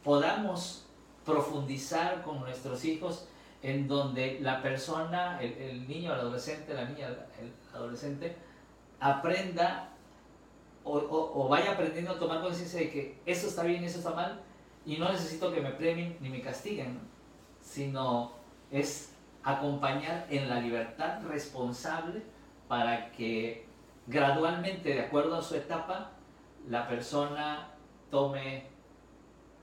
podamos 0.03 0.87
profundizar 1.25 2.23
con 2.23 2.41
nuestros 2.41 2.85
hijos 2.85 3.27
en 3.63 3.89
donde 3.89 4.39
la 4.41 4.63
persona, 4.63 5.41
el, 5.41 5.89
niño, 5.89 6.13
el 6.13 6.21
adolescente, 6.21 6.75
la 6.75 6.85
niña, 6.85 7.09
el 7.41 7.53
adolescente, 7.75 8.37
aprenda 9.01 9.91
o, 10.85 11.49
vaya 11.49 11.73
aprendiendo 11.73 12.13
a 12.13 12.19
tomar 12.19 12.41
conciencia 12.41 12.79
de 12.79 12.91
que 12.91 13.19
eso 13.27 13.49
está 13.49 13.65
bien 13.65 13.83
y 13.83 13.87
eso 13.87 13.99
está 13.99 14.11
mal 14.11 14.41
y 14.85 14.97
no 14.99 15.11
necesito 15.11 15.53
que 15.53 15.61
me 15.61 15.71
premien 15.71 16.17
ni 16.21 16.29
me 16.29 16.41
castiguen, 16.41 17.01
sino 17.61 18.33
es 18.71 19.13
acompañar 19.43 20.27
en 20.31 20.49
la 20.49 20.61
libertad 20.61 21.23
responsable 21.27 22.23
para 22.69 23.11
que 23.11 23.67
gradualmente, 24.07 24.95
de 24.95 25.01
acuerdo 25.01 25.37
a 25.37 25.43
su 25.43 25.57
etapa, 25.57 26.13
la 26.69 26.87
persona 26.87 27.73
tome, 28.11 28.67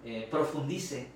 eh, 0.03 0.27
profundice 0.29 1.07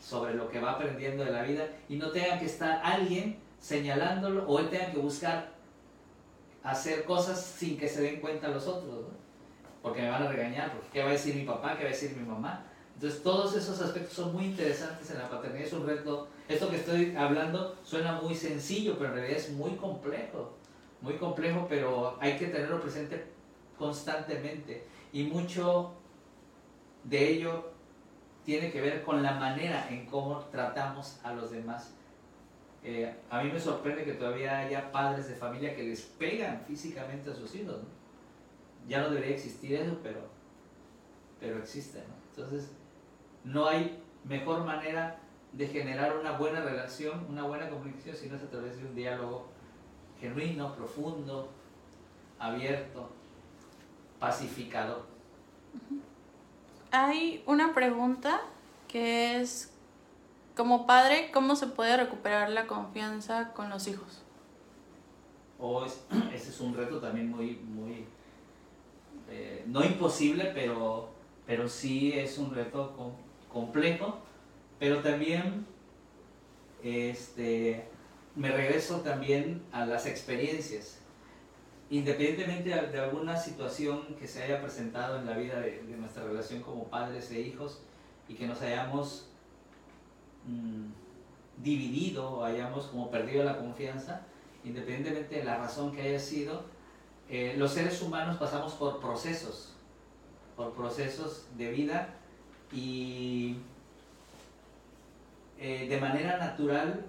sobre 0.00 0.34
lo 0.34 0.48
que 0.48 0.60
va 0.60 0.72
aprendiendo 0.72 1.24
de 1.24 1.30
la 1.30 1.42
vida 1.42 1.68
y 1.88 1.96
no 1.96 2.10
tenga 2.10 2.38
que 2.38 2.46
estar 2.46 2.80
alguien 2.84 3.38
señalándolo 3.60 4.46
o 4.48 4.58
él 4.58 4.68
tenga 4.68 4.90
que 4.90 4.98
buscar 4.98 5.53
hacer 6.64 7.04
cosas 7.04 7.40
sin 7.40 7.78
que 7.78 7.88
se 7.88 8.02
den 8.02 8.20
cuenta 8.20 8.48
los 8.48 8.66
otros, 8.66 9.04
porque 9.82 10.00
me 10.00 10.10
van 10.10 10.22
a 10.22 10.28
regañar, 10.28 10.72
porque 10.72 10.88
qué 10.92 11.02
va 11.02 11.10
a 11.10 11.12
decir 11.12 11.34
mi 11.36 11.44
papá, 11.44 11.76
qué 11.76 11.84
va 11.84 11.90
a 11.90 11.92
decir 11.92 12.16
mi 12.16 12.26
mamá. 12.26 12.64
Entonces 12.94 13.22
todos 13.22 13.54
esos 13.54 13.80
aspectos 13.80 14.14
son 14.14 14.32
muy 14.32 14.46
interesantes 14.46 15.10
en 15.10 15.18
la 15.18 15.28
paternidad, 15.28 15.66
es 15.66 15.72
un 15.74 15.86
reto, 15.86 16.28
esto 16.48 16.70
que 16.70 16.76
estoy 16.76 17.14
hablando 17.14 17.76
suena 17.84 18.20
muy 18.20 18.34
sencillo, 18.34 18.96
pero 18.96 19.10
en 19.10 19.16
realidad 19.16 19.38
es 19.38 19.50
muy 19.50 19.72
complejo, 19.72 20.54
muy 21.00 21.14
complejo, 21.14 21.66
pero 21.68 22.16
hay 22.20 22.38
que 22.38 22.46
tenerlo 22.46 22.80
presente 22.80 23.26
constantemente 23.78 24.86
y 25.12 25.24
mucho 25.24 25.92
de 27.02 27.28
ello 27.28 27.72
tiene 28.44 28.70
que 28.70 28.80
ver 28.80 29.02
con 29.02 29.22
la 29.22 29.32
manera 29.34 29.86
en 29.90 30.06
cómo 30.06 30.38
tratamos 30.50 31.18
a 31.24 31.34
los 31.34 31.50
demás. 31.50 31.94
Eh, 32.84 33.12
a 33.30 33.42
mí 33.42 33.50
me 33.50 33.58
sorprende 33.58 34.04
que 34.04 34.12
todavía 34.12 34.58
haya 34.58 34.92
padres 34.92 35.26
de 35.28 35.34
familia 35.34 35.74
que 35.74 35.84
les 35.84 36.02
pegan 36.02 36.62
físicamente 36.66 37.30
a 37.30 37.34
sus 37.34 37.54
hijos. 37.54 37.76
Ya 38.86 39.00
no 39.00 39.08
debería 39.08 39.34
existir 39.34 39.74
eso, 39.74 39.98
pero, 40.02 40.20
pero 41.40 41.58
existe. 41.58 42.02
Entonces, 42.30 42.70
no 43.42 43.66
hay 43.66 44.02
mejor 44.24 44.64
manera 44.64 45.18
de 45.52 45.66
generar 45.68 46.16
una 46.18 46.32
buena 46.32 46.60
relación, 46.60 47.26
una 47.28 47.44
buena 47.44 47.70
comunicación, 47.70 48.16
si 48.16 48.28
no 48.28 48.36
es 48.36 48.42
a 48.42 48.50
través 48.50 48.76
de 48.76 48.84
un 48.84 48.94
diálogo 48.94 49.46
genuino, 50.20 50.74
profundo, 50.74 51.48
abierto, 52.38 53.10
pacificador. 54.18 55.06
Hay 56.90 57.42
una 57.46 57.74
pregunta 57.74 58.40
que 58.88 59.40
es, 59.40 59.72
como 60.56 60.86
padre, 60.86 61.30
¿cómo 61.32 61.56
se 61.56 61.66
puede 61.66 61.96
recuperar 61.96 62.50
la 62.50 62.66
confianza 62.66 63.52
con 63.52 63.70
los 63.70 63.86
hijos? 63.88 64.22
O 65.58 65.84
ese 65.84 66.00
es 66.34 66.60
un 66.60 66.74
reto 66.74 67.00
también 67.00 67.30
muy, 67.30 67.56
muy, 67.56 68.06
eh, 69.30 69.64
no 69.66 69.84
imposible, 69.84 70.50
pero, 70.54 71.08
pero 71.46 71.68
sí 71.68 72.12
es 72.12 72.38
un 72.38 72.54
reto 72.54 73.16
complejo, 73.52 74.18
pero 74.78 75.00
también 75.00 75.66
este, 76.82 77.88
me 78.34 78.50
regreso 78.50 79.00
también 79.00 79.62
a 79.72 79.86
las 79.86 80.06
experiencias 80.06 80.98
independientemente 81.90 82.70
de, 82.70 82.98
alguna 82.98 83.36
situación 83.36 84.16
que 84.18 84.26
se 84.26 84.42
haya 84.42 84.60
presentado 84.60 85.18
en 85.18 85.26
la 85.26 85.36
vida 85.36 85.60
de, 85.60 85.82
nuestra 85.98 86.24
relación 86.24 86.62
como 86.62 86.84
padres 86.84 87.30
e 87.30 87.40
hijos 87.40 87.80
y 88.28 88.34
que 88.34 88.46
nos 88.46 88.60
hayamos 88.62 89.28
mm, 90.46 91.62
dividido 91.62 92.30
o 92.30 92.44
hayamos 92.44 92.86
como 92.86 93.10
perdido 93.10 93.44
la 93.44 93.58
confianza, 93.58 94.22
independientemente 94.64 95.36
de 95.36 95.44
la 95.44 95.58
razón 95.58 95.92
que 95.92 96.02
haya 96.02 96.18
sido, 96.18 96.64
eh, 97.28 97.54
los 97.56 97.72
seres 97.72 98.02
humanos 98.02 98.36
pasamos 98.36 98.74
por 98.74 99.00
procesos, 99.00 99.72
por 100.56 100.72
procesos 100.72 101.46
de 101.56 101.70
vida 101.70 102.14
y 102.72 103.56
eh, 105.58 105.86
de 105.88 106.00
manera 106.00 106.36
natural 106.36 107.06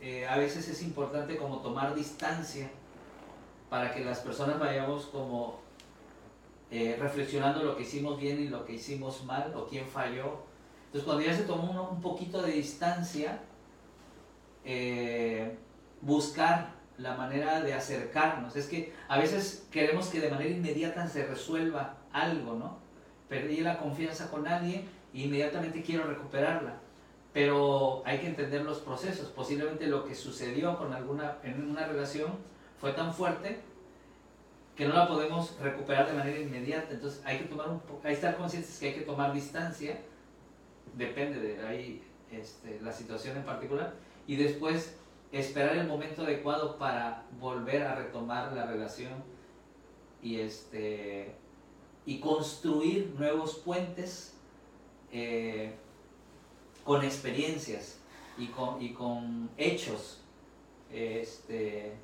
eh, 0.00 0.26
a 0.26 0.36
veces 0.36 0.68
es 0.68 0.82
importante 0.82 1.36
como 1.36 1.58
tomar 1.58 1.94
distancia 1.94 2.70
para 3.70 3.94
que 3.94 4.04
las 4.04 4.18
personas 4.18 4.58
vayamos 4.58 5.06
como 5.06 5.60
reflexionando 6.70 7.62
lo 7.62 7.76
que 7.76 7.82
hicimos 7.82 8.18
bien 8.18 8.40
y 8.40 8.48
lo 8.48 8.64
que 8.64 8.72
hicimos 8.72 9.24
mal 9.24 9.52
o 9.54 9.66
quién 9.66 9.86
falló. 9.86 10.38
Entonces 10.92 11.06
cuando 11.06 11.24
ya 11.24 11.34
se 11.34 11.44
tomó 11.44 11.88
un 11.90 12.02
poquito 12.02 12.42
de 12.42 12.52
distancia, 12.52 13.40
buscar 16.02 16.74
la 16.98 17.14
manera 17.16 17.62
de 17.62 17.72
acercarnos. 17.72 18.54
Es 18.56 18.66
que 18.66 18.92
a 19.08 19.16
veces 19.16 19.66
queremos 19.70 20.08
que 20.08 20.20
de 20.20 20.30
manera 20.30 20.50
inmediata 20.50 21.08
se 21.08 21.26
resuelva 21.26 21.96
algo, 22.12 22.56
¿no? 22.56 22.76
Perdí 23.30 23.62
la 23.62 23.78
confianza 23.78 24.30
con 24.30 24.46
alguien 24.46 24.86
e 25.14 25.20
inmediatamente 25.20 25.82
quiero 25.82 26.04
recuperarla. 26.04 26.74
Pero 27.32 28.02
hay 28.04 28.18
que 28.18 28.26
entender 28.26 28.60
los 28.60 28.80
procesos. 28.80 29.28
Posiblemente 29.28 29.86
lo 29.86 30.04
que 30.04 30.14
sucedió 30.14 30.76
con 30.76 30.92
alguna, 30.92 31.38
en 31.42 31.70
una 31.70 31.86
relación 31.86 32.32
fue 32.78 32.92
tan 32.92 33.14
fuerte 33.14 33.62
que 34.76 34.86
no 34.86 34.94
la 34.94 35.08
podemos 35.08 35.58
recuperar 35.58 36.06
de 36.06 36.12
manera 36.12 36.38
inmediata. 36.38 36.90
Entonces 36.90 37.22
hay 37.24 37.38
que 37.38 37.44
tomar 37.44 37.70
un 37.70 37.80
hay 38.04 38.10
que 38.10 38.12
estar 38.12 38.36
conscientes 38.36 38.78
que 38.78 38.88
hay 38.88 38.94
que 38.94 39.00
tomar 39.00 39.32
distancia. 39.32 39.98
Depende 40.94 41.40
de 41.40 41.66
ahí 41.66 42.02
este, 42.30 42.80
la 42.80 42.92
situación 42.92 43.36
en 43.36 43.44
particular. 43.44 43.94
Y 44.26 44.36
después 44.36 44.96
esperar 45.32 45.76
el 45.76 45.86
momento 45.86 46.22
adecuado 46.22 46.78
para 46.78 47.24
volver 47.40 47.82
a 47.82 47.94
retomar 47.94 48.52
la 48.52 48.66
relación 48.66 49.12
y, 50.22 50.40
este, 50.40 51.34
y 52.06 52.18
construir 52.20 53.14
nuevos 53.18 53.56
puentes 53.56 54.34
eh, 55.10 55.74
con 56.84 57.04
experiencias 57.04 57.98
y 58.38 58.46
con, 58.46 58.80
y 58.80 58.92
con 58.92 59.50
hechos. 59.56 60.20
Este, 60.92 61.94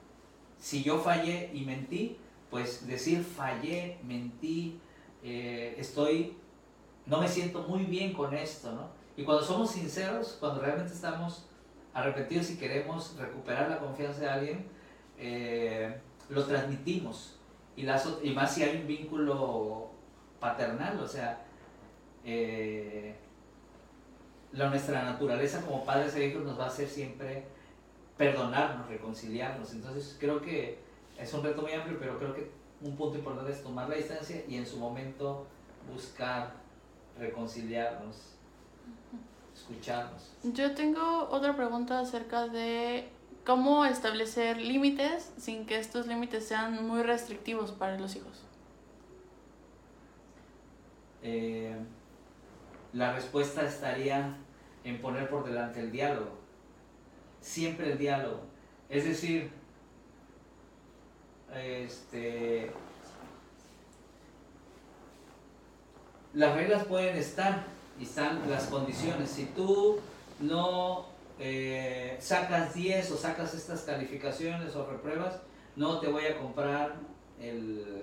si 0.58 0.82
yo 0.82 0.98
fallé 0.98 1.50
y 1.52 1.64
mentí, 1.64 2.16
pues 2.50 2.86
decir 2.86 3.22
fallé, 3.22 3.98
mentí, 4.02 4.80
eh, 5.22 5.74
estoy, 5.78 6.36
no 7.08 7.20
me 7.20 7.28
siento 7.28 7.62
muy 7.62 7.84
bien 7.84 8.12
con 8.12 8.34
esto, 8.34 8.70
¿no? 8.72 8.88
Y 9.16 9.24
cuando 9.24 9.42
somos 9.44 9.72
sinceros, 9.72 10.36
cuando 10.38 10.60
realmente 10.60 10.92
estamos 10.92 11.46
arrepentidos 11.94 12.46
si 12.46 12.58
queremos 12.58 13.16
recuperar 13.16 13.68
la 13.68 13.78
confianza 13.78 14.20
de 14.20 14.28
alguien, 14.28 14.66
eh, 15.18 16.00
lo 16.28 16.44
transmitimos. 16.44 17.36
Y, 17.76 17.82
y 17.82 18.30
más 18.34 18.54
si 18.54 18.62
hay 18.62 18.76
un 18.76 18.86
vínculo 18.86 19.90
paternal, 20.38 21.00
o 21.00 21.08
sea, 21.08 21.44
eh, 22.24 23.14
la, 24.52 24.68
nuestra 24.68 25.02
naturaleza 25.02 25.62
como 25.62 25.84
padres 25.84 26.14
e 26.14 26.26
hijos 26.26 26.44
nos 26.44 26.58
va 26.58 26.64
a 26.64 26.68
hacer 26.68 26.88
siempre 26.88 27.44
perdonarnos, 28.16 28.88
reconciliarnos. 28.88 29.72
Entonces 29.72 30.16
creo 30.20 30.40
que 30.40 30.78
es 31.18 31.32
un 31.32 31.42
reto 31.42 31.62
muy 31.62 31.72
amplio, 31.72 31.96
pero 31.98 32.18
creo 32.18 32.34
que 32.34 32.50
un 32.82 32.96
punto 32.96 33.18
importante 33.18 33.52
es 33.52 33.62
tomar 33.62 33.88
la 33.88 33.96
distancia 33.96 34.44
y 34.46 34.56
en 34.56 34.66
su 34.66 34.76
momento 34.76 35.46
buscar 35.92 36.52
reconciliarnos 37.18 38.38
escucharnos. 39.54 40.30
Yo 40.44 40.74
tengo 40.74 41.28
otra 41.30 41.56
pregunta 41.56 42.00
acerca 42.00 42.48
de 42.48 43.08
cómo 43.44 43.84
establecer 43.84 44.58
límites 44.58 45.32
sin 45.36 45.66
que 45.66 45.78
estos 45.78 46.06
límites 46.06 46.46
sean 46.46 46.86
muy 46.86 47.02
restrictivos 47.02 47.72
para 47.72 47.98
los 47.98 48.14
hijos. 48.16 48.44
Eh, 51.22 51.74
la 52.92 53.12
respuesta 53.12 53.62
estaría 53.62 54.36
en 54.84 55.00
poner 55.00 55.28
por 55.28 55.44
delante 55.44 55.80
el 55.80 55.90
diálogo. 55.90 56.38
Siempre 57.40 57.92
el 57.92 57.98
diálogo. 57.98 58.40
Es 58.88 59.04
decir, 59.04 59.50
este, 61.54 62.70
las 66.34 66.54
reglas 66.54 66.84
pueden 66.84 67.16
estar, 67.16 67.64
y 67.98 68.04
están 68.04 68.48
las 68.48 68.66
condiciones. 68.66 69.30
Si 69.30 69.46
tú 69.46 69.98
no 70.40 71.06
eh, 71.38 72.16
sacas 72.20 72.74
10 72.74 73.10
o 73.10 73.16
sacas 73.16 73.54
estas 73.54 73.82
calificaciones 73.82 74.74
o 74.76 74.86
repruebas, 74.86 75.40
no 75.76 75.98
te 75.98 76.08
voy 76.08 76.26
a 76.26 76.38
comprar 76.38 76.96
el, 77.40 78.02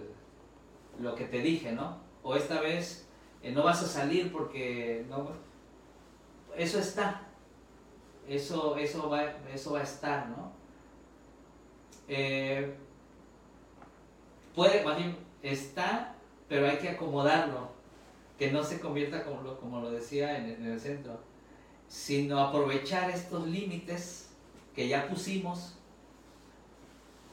lo 0.99 1.15
que 1.15 1.25
te 1.25 1.39
dije, 1.39 1.71
¿no? 1.71 1.97
O 2.23 2.35
esta 2.35 2.59
vez 2.59 3.07
eh, 3.41 3.51
no 3.51 3.63
vas 3.63 3.83
a 3.83 3.87
salir 3.87 4.31
porque 4.31 5.05
no, 5.09 5.29
eso 6.57 6.79
está. 6.79 7.21
Eso, 8.27 8.75
eso, 8.77 9.09
va, 9.09 9.23
eso 9.53 9.73
va 9.73 9.79
a 9.79 9.83
estar, 9.83 10.29
¿no? 10.29 10.51
Eh, 12.07 12.75
puede, 14.55 14.83
más 14.83 14.97
está, 15.43 16.15
pero 16.49 16.67
hay 16.67 16.77
que 16.77 16.89
acomodarlo 16.89 17.74
que 18.37 18.51
no 18.51 18.63
se 18.63 18.79
convierta 18.79 19.23
como 19.23 19.41
lo, 19.41 19.59
como 19.59 19.81
lo 19.81 19.91
decía 19.91 20.37
en, 20.37 20.65
el 20.65 20.79
centro, 20.79 21.19
sino 21.87 22.39
aprovechar 22.39 23.09
estos 23.09 23.47
límites 23.47 24.29
que 24.75 24.87
ya 24.87 25.07
pusimos 25.07 25.75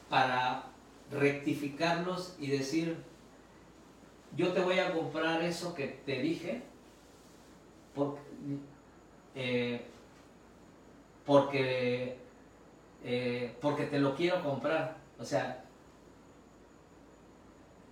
para 0.08 0.66
rectificarlos 1.10 2.36
y 2.38 2.48
decir, 2.48 2.96
yo 4.36 4.52
te 4.52 4.60
voy 4.60 4.78
a 4.78 4.92
comprar 4.92 5.42
eso 5.42 5.74
que 5.74 5.86
te 5.88 6.20
dije 6.20 6.62
porque, 7.94 8.20
eh, 9.34 9.84
porque, 11.26 12.16
eh, 13.04 13.56
porque 13.60 13.84
te 13.86 13.98
lo 13.98 14.14
quiero 14.14 14.42
comprar. 14.42 14.96
O 15.18 15.24
sea, 15.24 15.64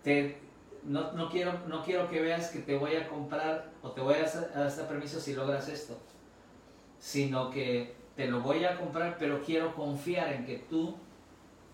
te, 0.02 0.38
no, 0.84 1.12
no, 1.12 1.28
quiero, 1.28 1.52
no 1.66 1.82
quiero 1.82 2.08
que 2.08 2.20
veas 2.20 2.50
que 2.50 2.60
te 2.60 2.76
voy 2.76 2.96
a 2.96 3.08
comprar 3.08 3.70
o 3.82 3.90
te 3.90 4.00
voy 4.00 4.14
a 4.14 4.24
dar 4.24 4.88
permiso 4.88 5.20
si 5.20 5.34
logras 5.34 5.68
esto, 5.68 5.98
sino 6.98 7.50
que 7.50 7.94
te 8.16 8.26
lo 8.26 8.40
voy 8.40 8.64
a 8.64 8.78
comprar, 8.78 9.16
pero 9.18 9.42
quiero 9.42 9.74
confiar 9.74 10.32
en 10.32 10.46
que 10.46 10.58
tú, 10.58 10.96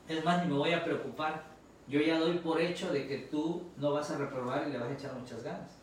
es 0.09 0.25
más, 0.25 0.45
ni 0.45 0.53
me 0.53 0.59
voy 0.59 0.73
a 0.73 0.85
preocupar, 0.85 1.45
yo 1.89 2.01
ya 2.01 2.19
doy 2.19 2.39
por 2.39 2.61
hecho 2.61 2.93
de 2.93 3.07
que 3.07 3.19
tú 3.19 3.63
no 3.77 3.93
vas 3.93 4.11
a 4.11 4.19
reprobar 4.19 4.67
y 4.69 4.73
le 4.73 4.79
vas 4.79 4.89
a 4.89 4.93
echar 4.93 5.15
muchas 5.15 5.43
ganas. 5.43 5.79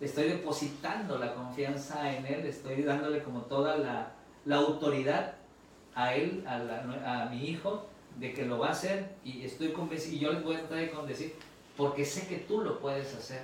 Estoy 0.00 0.28
depositando 0.28 1.18
la 1.18 1.34
confianza 1.34 2.12
en 2.12 2.26
él, 2.26 2.46
estoy 2.46 2.82
dándole 2.82 3.22
como 3.22 3.42
toda 3.42 3.76
la, 3.76 4.12
la 4.44 4.56
autoridad 4.56 5.36
a 5.94 6.14
él, 6.14 6.44
a, 6.46 6.58
la, 6.58 7.28
mi 7.30 7.48
hijo, 7.48 7.86
de 8.18 8.34
que 8.34 8.44
lo 8.44 8.58
va 8.58 8.68
a 8.68 8.72
hacer 8.72 9.14
y 9.24 9.44
estoy 9.44 9.72
convencido, 9.72 10.16
y 10.16 10.18
yo 10.18 10.32
les 10.32 10.42
voy 10.42 10.56
a 10.56 10.68
tratar 10.68 11.02
de 11.02 11.08
decir, 11.08 11.34
porque 11.76 12.04
sé 12.04 12.26
que 12.26 12.38
tú 12.38 12.62
lo 12.62 12.80
puedes 12.80 13.14
hacer. 13.14 13.42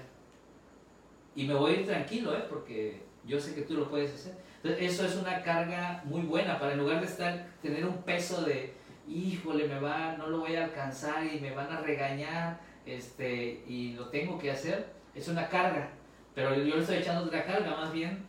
Y 1.34 1.46
me 1.46 1.54
voy 1.54 1.72
a 1.72 1.80
ir 1.80 1.86
tranquilo, 1.86 2.34
¿eh? 2.34 2.44
porque 2.48 3.02
yo 3.24 3.40
sé 3.40 3.54
que 3.54 3.62
tú 3.62 3.74
lo 3.74 3.88
puedes 3.88 4.14
hacer. 4.14 4.34
Entonces, 4.62 4.92
eso 4.92 5.04
es 5.04 5.16
una 5.16 5.42
carga 5.42 6.02
muy 6.04 6.22
buena 6.22 6.58
para 6.58 6.72
en 6.72 6.78
lugar 6.78 7.00
de 7.00 7.06
estar, 7.06 7.46
tener 7.62 7.84
un 7.84 8.02
peso 8.02 8.42
de, 8.42 8.74
híjole, 9.08 9.68
me 9.68 9.78
va, 9.78 10.16
no 10.16 10.26
lo 10.28 10.40
voy 10.40 10.56
a 10.56 10.64
alcanzar 10.64 11.24
y 11.24 11.38
me 11.40 11.52
van 11.52 11.70
a 11.70 11.80
regañar 11.80 12.60
este, 12.84 13.62
y 13.68 13.92
lo 13.92 14.08
tengo 14.08 14.38
que 14.38 14.50
hacer, 14.50 14.92
es 15.14 15.28
una 15.28 15.48
carga. 15.48 15.90
Pero 16.34 16.54
yo 16.54 16.74
le 16.76 16.80
estoy 16.80 16.96
echando 16.96 17.24
otra 17.24 17.44
carga, 17.44 17.76
más 17.76 17.92
bien 17.92 18.26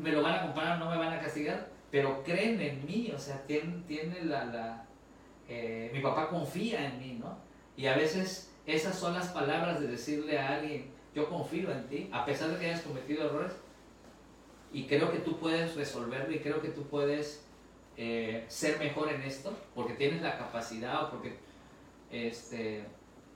me 0.00 0.12
lo 0.12 0.22
van 0.22 0.34
a 0.34 0.42
comparar, 0.42 0.78
no 0.78 0.90
me 0.90 0.96
van 0.96 1.12
a 1.12 1.20
castigar, 1.20 1.68
pero 1.90 2.22
creen 2.22 2.60
en 2.60 2.84
mí, 2.86 3.12
o 3.14 3.18
sea, 3.18 3.42
tiene, 3.46 3.82
tiene 3.86 4.24
la, 4.24 4.44
la 4.44 4.86
eh, 5.48 5.90
mi 5.92 6.00
papá 6.00 6.28
confía 6.28 6.86
en 6.86 6.98
mí, 6.98 7.18
¿no? 7.20 7.36
Y 7.76 7.86
a 7.86 7.96
veces 7.96 8.49
esas 8.66 8.98
son 8.98 9.14
las 9.14 9.28
palabras 9.28 9.80
de 9.80 9.88
decirle 9.88 10.38
a 10.38 10.56
alguien, 10.56 10.90
yo 11.14 11.28
confío 11.28 11.70
en 11.72 11.88
ti, 11.88 12.08
a 12.12 12.24
pesar 12.24 12.50
de 12.50 12.58
que 12.58 12.66
hayas 12.66 12.82
cometido 12.82 13.24
errores, 13.24 13.52
y 14.72 14.86
creo 14.86 15.10
que 15.10 15.18
tú 15.18 15.38
puedes 15.38 15.74
resolverlo 15.74 16.32
y 16.34 16.38
creo 16.38 16.60
que 16.60 16.68
tú 16.68 16.84
puedes 16.84 17.44
eh, 17.96 18.44
ser 18.48 18.78
mejor 18.78 19.10
en 19.10 19.22
esto, 19.22 19.56
porque 19.74 19.94
tienes 19.94 20.22
la 20.22 20.38
capacidad 20.38 21.04
o 21.04 21.10
porque 21.10 21.36
este, 22.10 22.84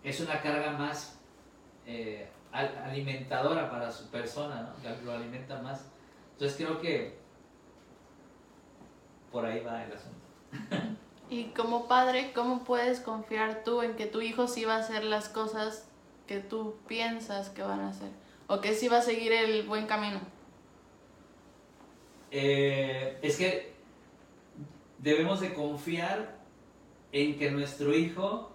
es 0.04 0.20
una 0.20 0.40
carga 0.40 0.70
más 0.70 1.18
eh, 1.86 2.28
alimentadora 2.52 3.70
para 3.70 3.90
su 3.90 4.08
persona, 4.10 4.74
¿no? 4.82 5.04
lo 5.04 5.12
alimenta 5.12 5.60
más. 5.60 5.90
Entonces 6.32 6.56
creo 6.56 6.80
que 6.80 7.18
por 9.32 9.44
ahí 9.44 9.60
va 9.64 9.84
el 9.84 9.92
asunto. 9.92 10.94
Y 11.34 11.46
como 11.46 11.88
padre, 11.88 12.30
¿cómo 12.32 12.62
puedes 12.62 13.00
confiar 13.00 13.64
tú 13.64 13.82
en 13.82 13.96
que 13.96 14.06
tu 14.06 14.20
hijo 14.20 14.46
sí 14.46 14.64
va 14.64 14.76
a 14.76 14.78
hacer 14.78 15.02
las 15.02 15.28
cosas 15.28 15.84
que 16.28 16.38
tú 16.38 16.76
piensas 16.86 17.48
que 17.48 17.62
van 17.62 17.80
a 17.80 17.88
hacer? 17.88 18.10
¿O 18.46 18.60
que 18.60 18.72
sí 18.72 18.86
va 18.86 18.98
a 18.98 19.02
seguir 19.02 19.32
el 19.32 19.66
buen 19.66 19.88
camino? 19.88 20.20
Eh, 22.30 23.18
es 23.20 23.36
que 23.36 23.74
debemos 24.98 25.40
de 25.40 25.52
confiar 25.54 26.36
en 27.10 27.36
que 27.36 27.50
nuestro 27.50 27.92
hijo, 27.92 28.52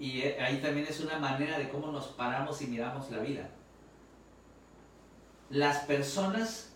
y 0.00 0.22
eh, 0.22 0.36
ahí 0.40 0.60
también 0.60 0.88
es 0.88 0.98
una 0.98 1.16
manera 1.20 1.60
de 1.60 1.68
cómo 1.68 1.92
nos 1.92 2.08
paramos 2.08 2.60
y 2.60 2.66
miramos 2.66 3.08
la 3.12 3.18
vida. 3.18 3.50
Las 5.48 5.84
personas 5.84 6.72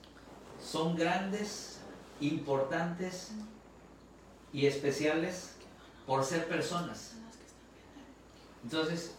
son 0.63 0.95
grandes, 0.95 1.81
importantes 2.21 3.33
y 4.55 4.67
especiales 4.67 5.57
por 6.07 6.25
ser 6.25 6.47
personas. 6.47 7.17
Entonces, 8.63 9.17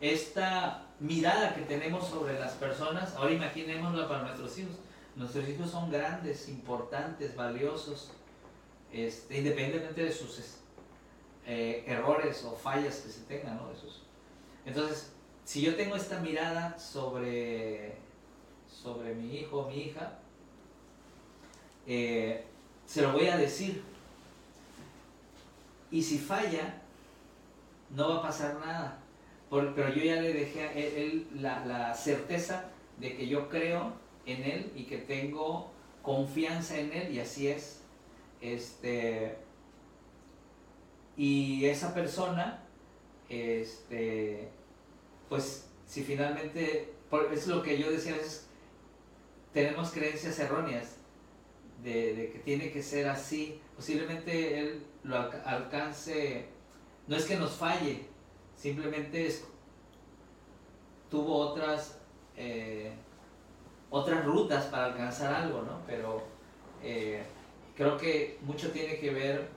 esta 0.00 0.86
mirada 1.00 1.56
que 1.56 1.62
tenemos 1.62 2.08
sobre 2.08 2.38
las 2.38 2.52
personas, 2.52 3.14
ahora 3.16 3.32
imaginémosla 3.32 4.08
para 4.08 4.22
nuestros 4.22 4.56
hijos. 4.58 4.76
Nuestros 5.16 5.48
hijos 5.48 5.72
son 5.72 5.90
grandes, 5.90 6.48
importantes, 6.48 7.34
valiosos, 7.34 8.12
este, 8.92 9.38
independientemente 9.38 10.04
de 10.04 10.12
sus 10.12 10.40
eh, 11.44 11.84
errores 11.88 12.44
o 12.44 12.54
fallas 12.54 12.98
que 12.98 13.10
se 13.10 13.22
tengan. 13.22 13.60
Entonces, 14.64 15.12
si 15.44 15.62
yo 15.62 15.74
tengo 15.74 15.96
esta 15.96 16.20
mirada 16.20 16.78
sobre, 16.78 17.96
sobre 18.68 19.16
mi 19.16 19.34
hijo 19.34 19.62
o 19.62 19.68
mi 19.68 19.78
hija, 19.78 20.20
eh, 21.88 22.44
se 22.86 23.02
lo 23.02 23.12
voy 23.12 23.26
a 23.26 23.36
decir. 23.36 23.97
Y 25.90 26.02
si 26.02 26.18
falla, 26.18 26.82
no 27.90 28.08
va 28.10 28.16
a 28.16 28.22
pasar 28.22 28.58
nada. 28.60 28.98
pero 29.50 29.88
yo 29.88 30.02
ya 30.02 30.20
le 30.20 30.32
dejé 30.32 30.62
a 30.62 30.72
él, 30.72 31.26
la, 31.34 31.94
certeza 31.94 32.70
de 32.98 33.16
que 33.16 33.28
yo 33.28 33.48
creo 33.48 33.92
en 34.26 34.42
él 34.42 34.72
y 34.76 34.84
que 34.84 34.98
tengo 34.98 35.70
confianza 36.02 36.78
en 36.78 36.92
él 36.92 37.14
y 37.14 37.20
así 37.20 37.48
es. 37.48 37.80
Este, 38.40 39.36
y 41.16 41.64
esa 41.64 41.94
persona, 41.94 42.62
este, 43.28 44.50
pues 45.28 45.68
si 45.86 46.02
finalmente, 46.04 46.92
es 47.32 47.46
lo 47.46 47.62
que 47.62 47.78
yo 47.78 47.90
decía 47.90 48.12
veces, 48.12 48.46
tenemos 49.52 49.90
creencias 49.90 50.38
erróneas 50.38 50.97
de, 51.82 52.30
que 52.32 52.40
tiene 52.40 52.70
que 52.70 52.82
ser 52.82 53.08
así, 53.08 53.60
posiblemente 53.76 54.58
él 54.58 54.86
lo 55.04 55.16
alcance, 55.44 56.46
no 57.06 57.16
es 57.16 57.24
que 57.24 57.36
nos 57.36 57.52
falle, 57.52 58.06
simplemente 58.56 59.32
tuvo 61.10 61.36
otras, 61.36 61.98
eh, 62.36 62.92
otras 63.90 64.24
rutas 64.24 64.66
para 64.66 64.86
alcanzar 64.86 65.32
algo, 65.32 65.62
¿no? 65.62 65.80
Pero 65.86 66.22
eh, 66.82 67.22
creo 67.76 67.96
que 67.96 68.38
mucho 68.42 68.70
tiene 68.70 68.98
que 68.98 69.10
ver 69.10 69.48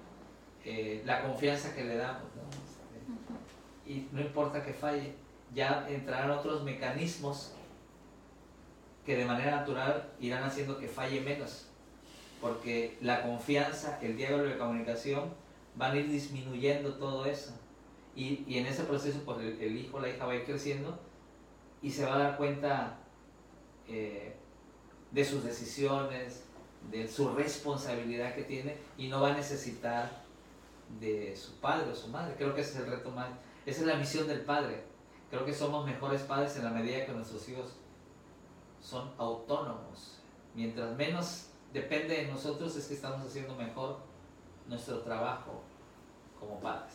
eh, 0.63 1.01
la 1.05 1.23
confianza 1.23 1.73
que 1.73 1.83
le 1.83 1.97
damos. 1.97 2.23
Este, 2.23 3.91
y 3.91 4.07
no 4.11 4.21
importa 4.21 4.63
que 4.63 4.73
falle, 4.73 5.15
ya 5.53 5.85
entrarán 5.89 6.31
otros 6.31 6.63
mecanismos 6.63 7.53
que 9.05 9.17
de 9.17 9.25
manera 9.25 9.51
natural 9.51 10.11
irán 10.19 10.43
haciendo 10.43 10.77
que 10.77 10.87
falle 10.87 11.21
menos. 11.21 11.70
Porque 12.41 12.97
la 13.01 13.21
confianza, 13.21 13.99
el 14.01 14.17
diálogo 14.17 14.43
de 14.43 14.57
comunicación 14.57 15.33
van 15.75 15.93
a 15.93 15.97
ir 15.97 16.09
disminuyendo 16.09 16.95
todo 16.95 17.25
eso. 17.25 17.53
Y, 18.15 18.57
en 18.57 18.65
ese 18.65 18.83
proceso, 18.83 19.19
pues 19.23 19.39
el, 19.39 19.77
hijo 19.77 19.97
o 19.97 20.01
la 20.01 20.09
hija 20.09 20.25
va 20.25 20.33
a 20.33 20.35
ir 20.35 20.45
creciendo 20.45 20.99
y 21.81 21.91
se 21.91 22.05
va 22.05 22.15
a 22.15 22.19
dar 22.19 22.37
cuenta 22.37 22.97
eh, 23.87 24.35
de 25.11 25.25
sus 25.25 25.43
decisiones, 25.43 26.43
de 26.89 27.07
su 27.07 27.29
responsabilidad 27.33 28.35
que 28.35 28.43
tiene 28.43 28.75
y 28.97 29.07
no 29.07 29.21
va 29.21 29.29
a 29.29 29.33
necesitar 29.35 30.23
de 30.99 31.35
su 31.35 31.59
padre 31.59 31.91
o 31.91 31.95
su 31.95 32.09
madre. 32.09 32.35
Creo 32.37 32.53
que 32.53 32.61
ese 32.61 32.71
es 32.71 32.85
el 32.85 32.91
reto 32.91 33.11
más, 33.11 33.29
esa 33.65 33.81
es 33.81 33.87
la 33.87 33.95
misión 33.95 34.27
del 34.27 34.41
padre. 34.41 34.83
Creo 35.29 35.45
que 35.45 35.53
somos 35.53 35.85
mejores 35.85 36.23
padres 36.23 36.55
en 36.57 36.65
la 36.65 36.71
medida 36.71 37.05
que 37.05 37.13
nuestros 37.13 37.47
hijos 37.47 37.77
son 38.81 39.09
autónomos. 39.17 40.19
Mientras 40.53 40.97
menos 40.97 41.50
depende 41.73 42.15
de 42.15 42.27
nosotros 42.27 42.75
es 42.75 42.85
que 42.87 42.93
estamos 42.93 43.25
haciendo 43.25 43.55
mejor 43.55 43.97
nuestro 44.67 44.99
trabajo 44.99 45.61
como 46.39 46.59
padres. 46.59 46.93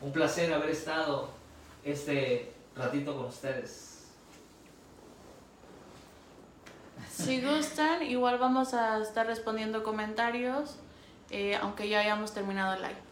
Un 0.00 0.12
placer 0.12 0.52
haber 0.52 0.70
estado 0.70 1.28
este 1.84 2.52
ratito 2.76 3.16
con 3.16 3.26
ustedes. 3.26 4.08
Si 7.10 7.40
gustan, 7.40 8.02
igual 8.02 8.38
vamos 8.38 8.74
a 8.74 9.00
estar 9.00 9.26
respondiendo 9.26 9.82
comentarios, 9.82 10.76
eh, 11.30 11.56
aunque 11.56 11.88
ya 11.88 12.00
hayamos 12.00 12.32
terminado 12.32 12.74
el 12.74 12.82
live. 12.82 13.11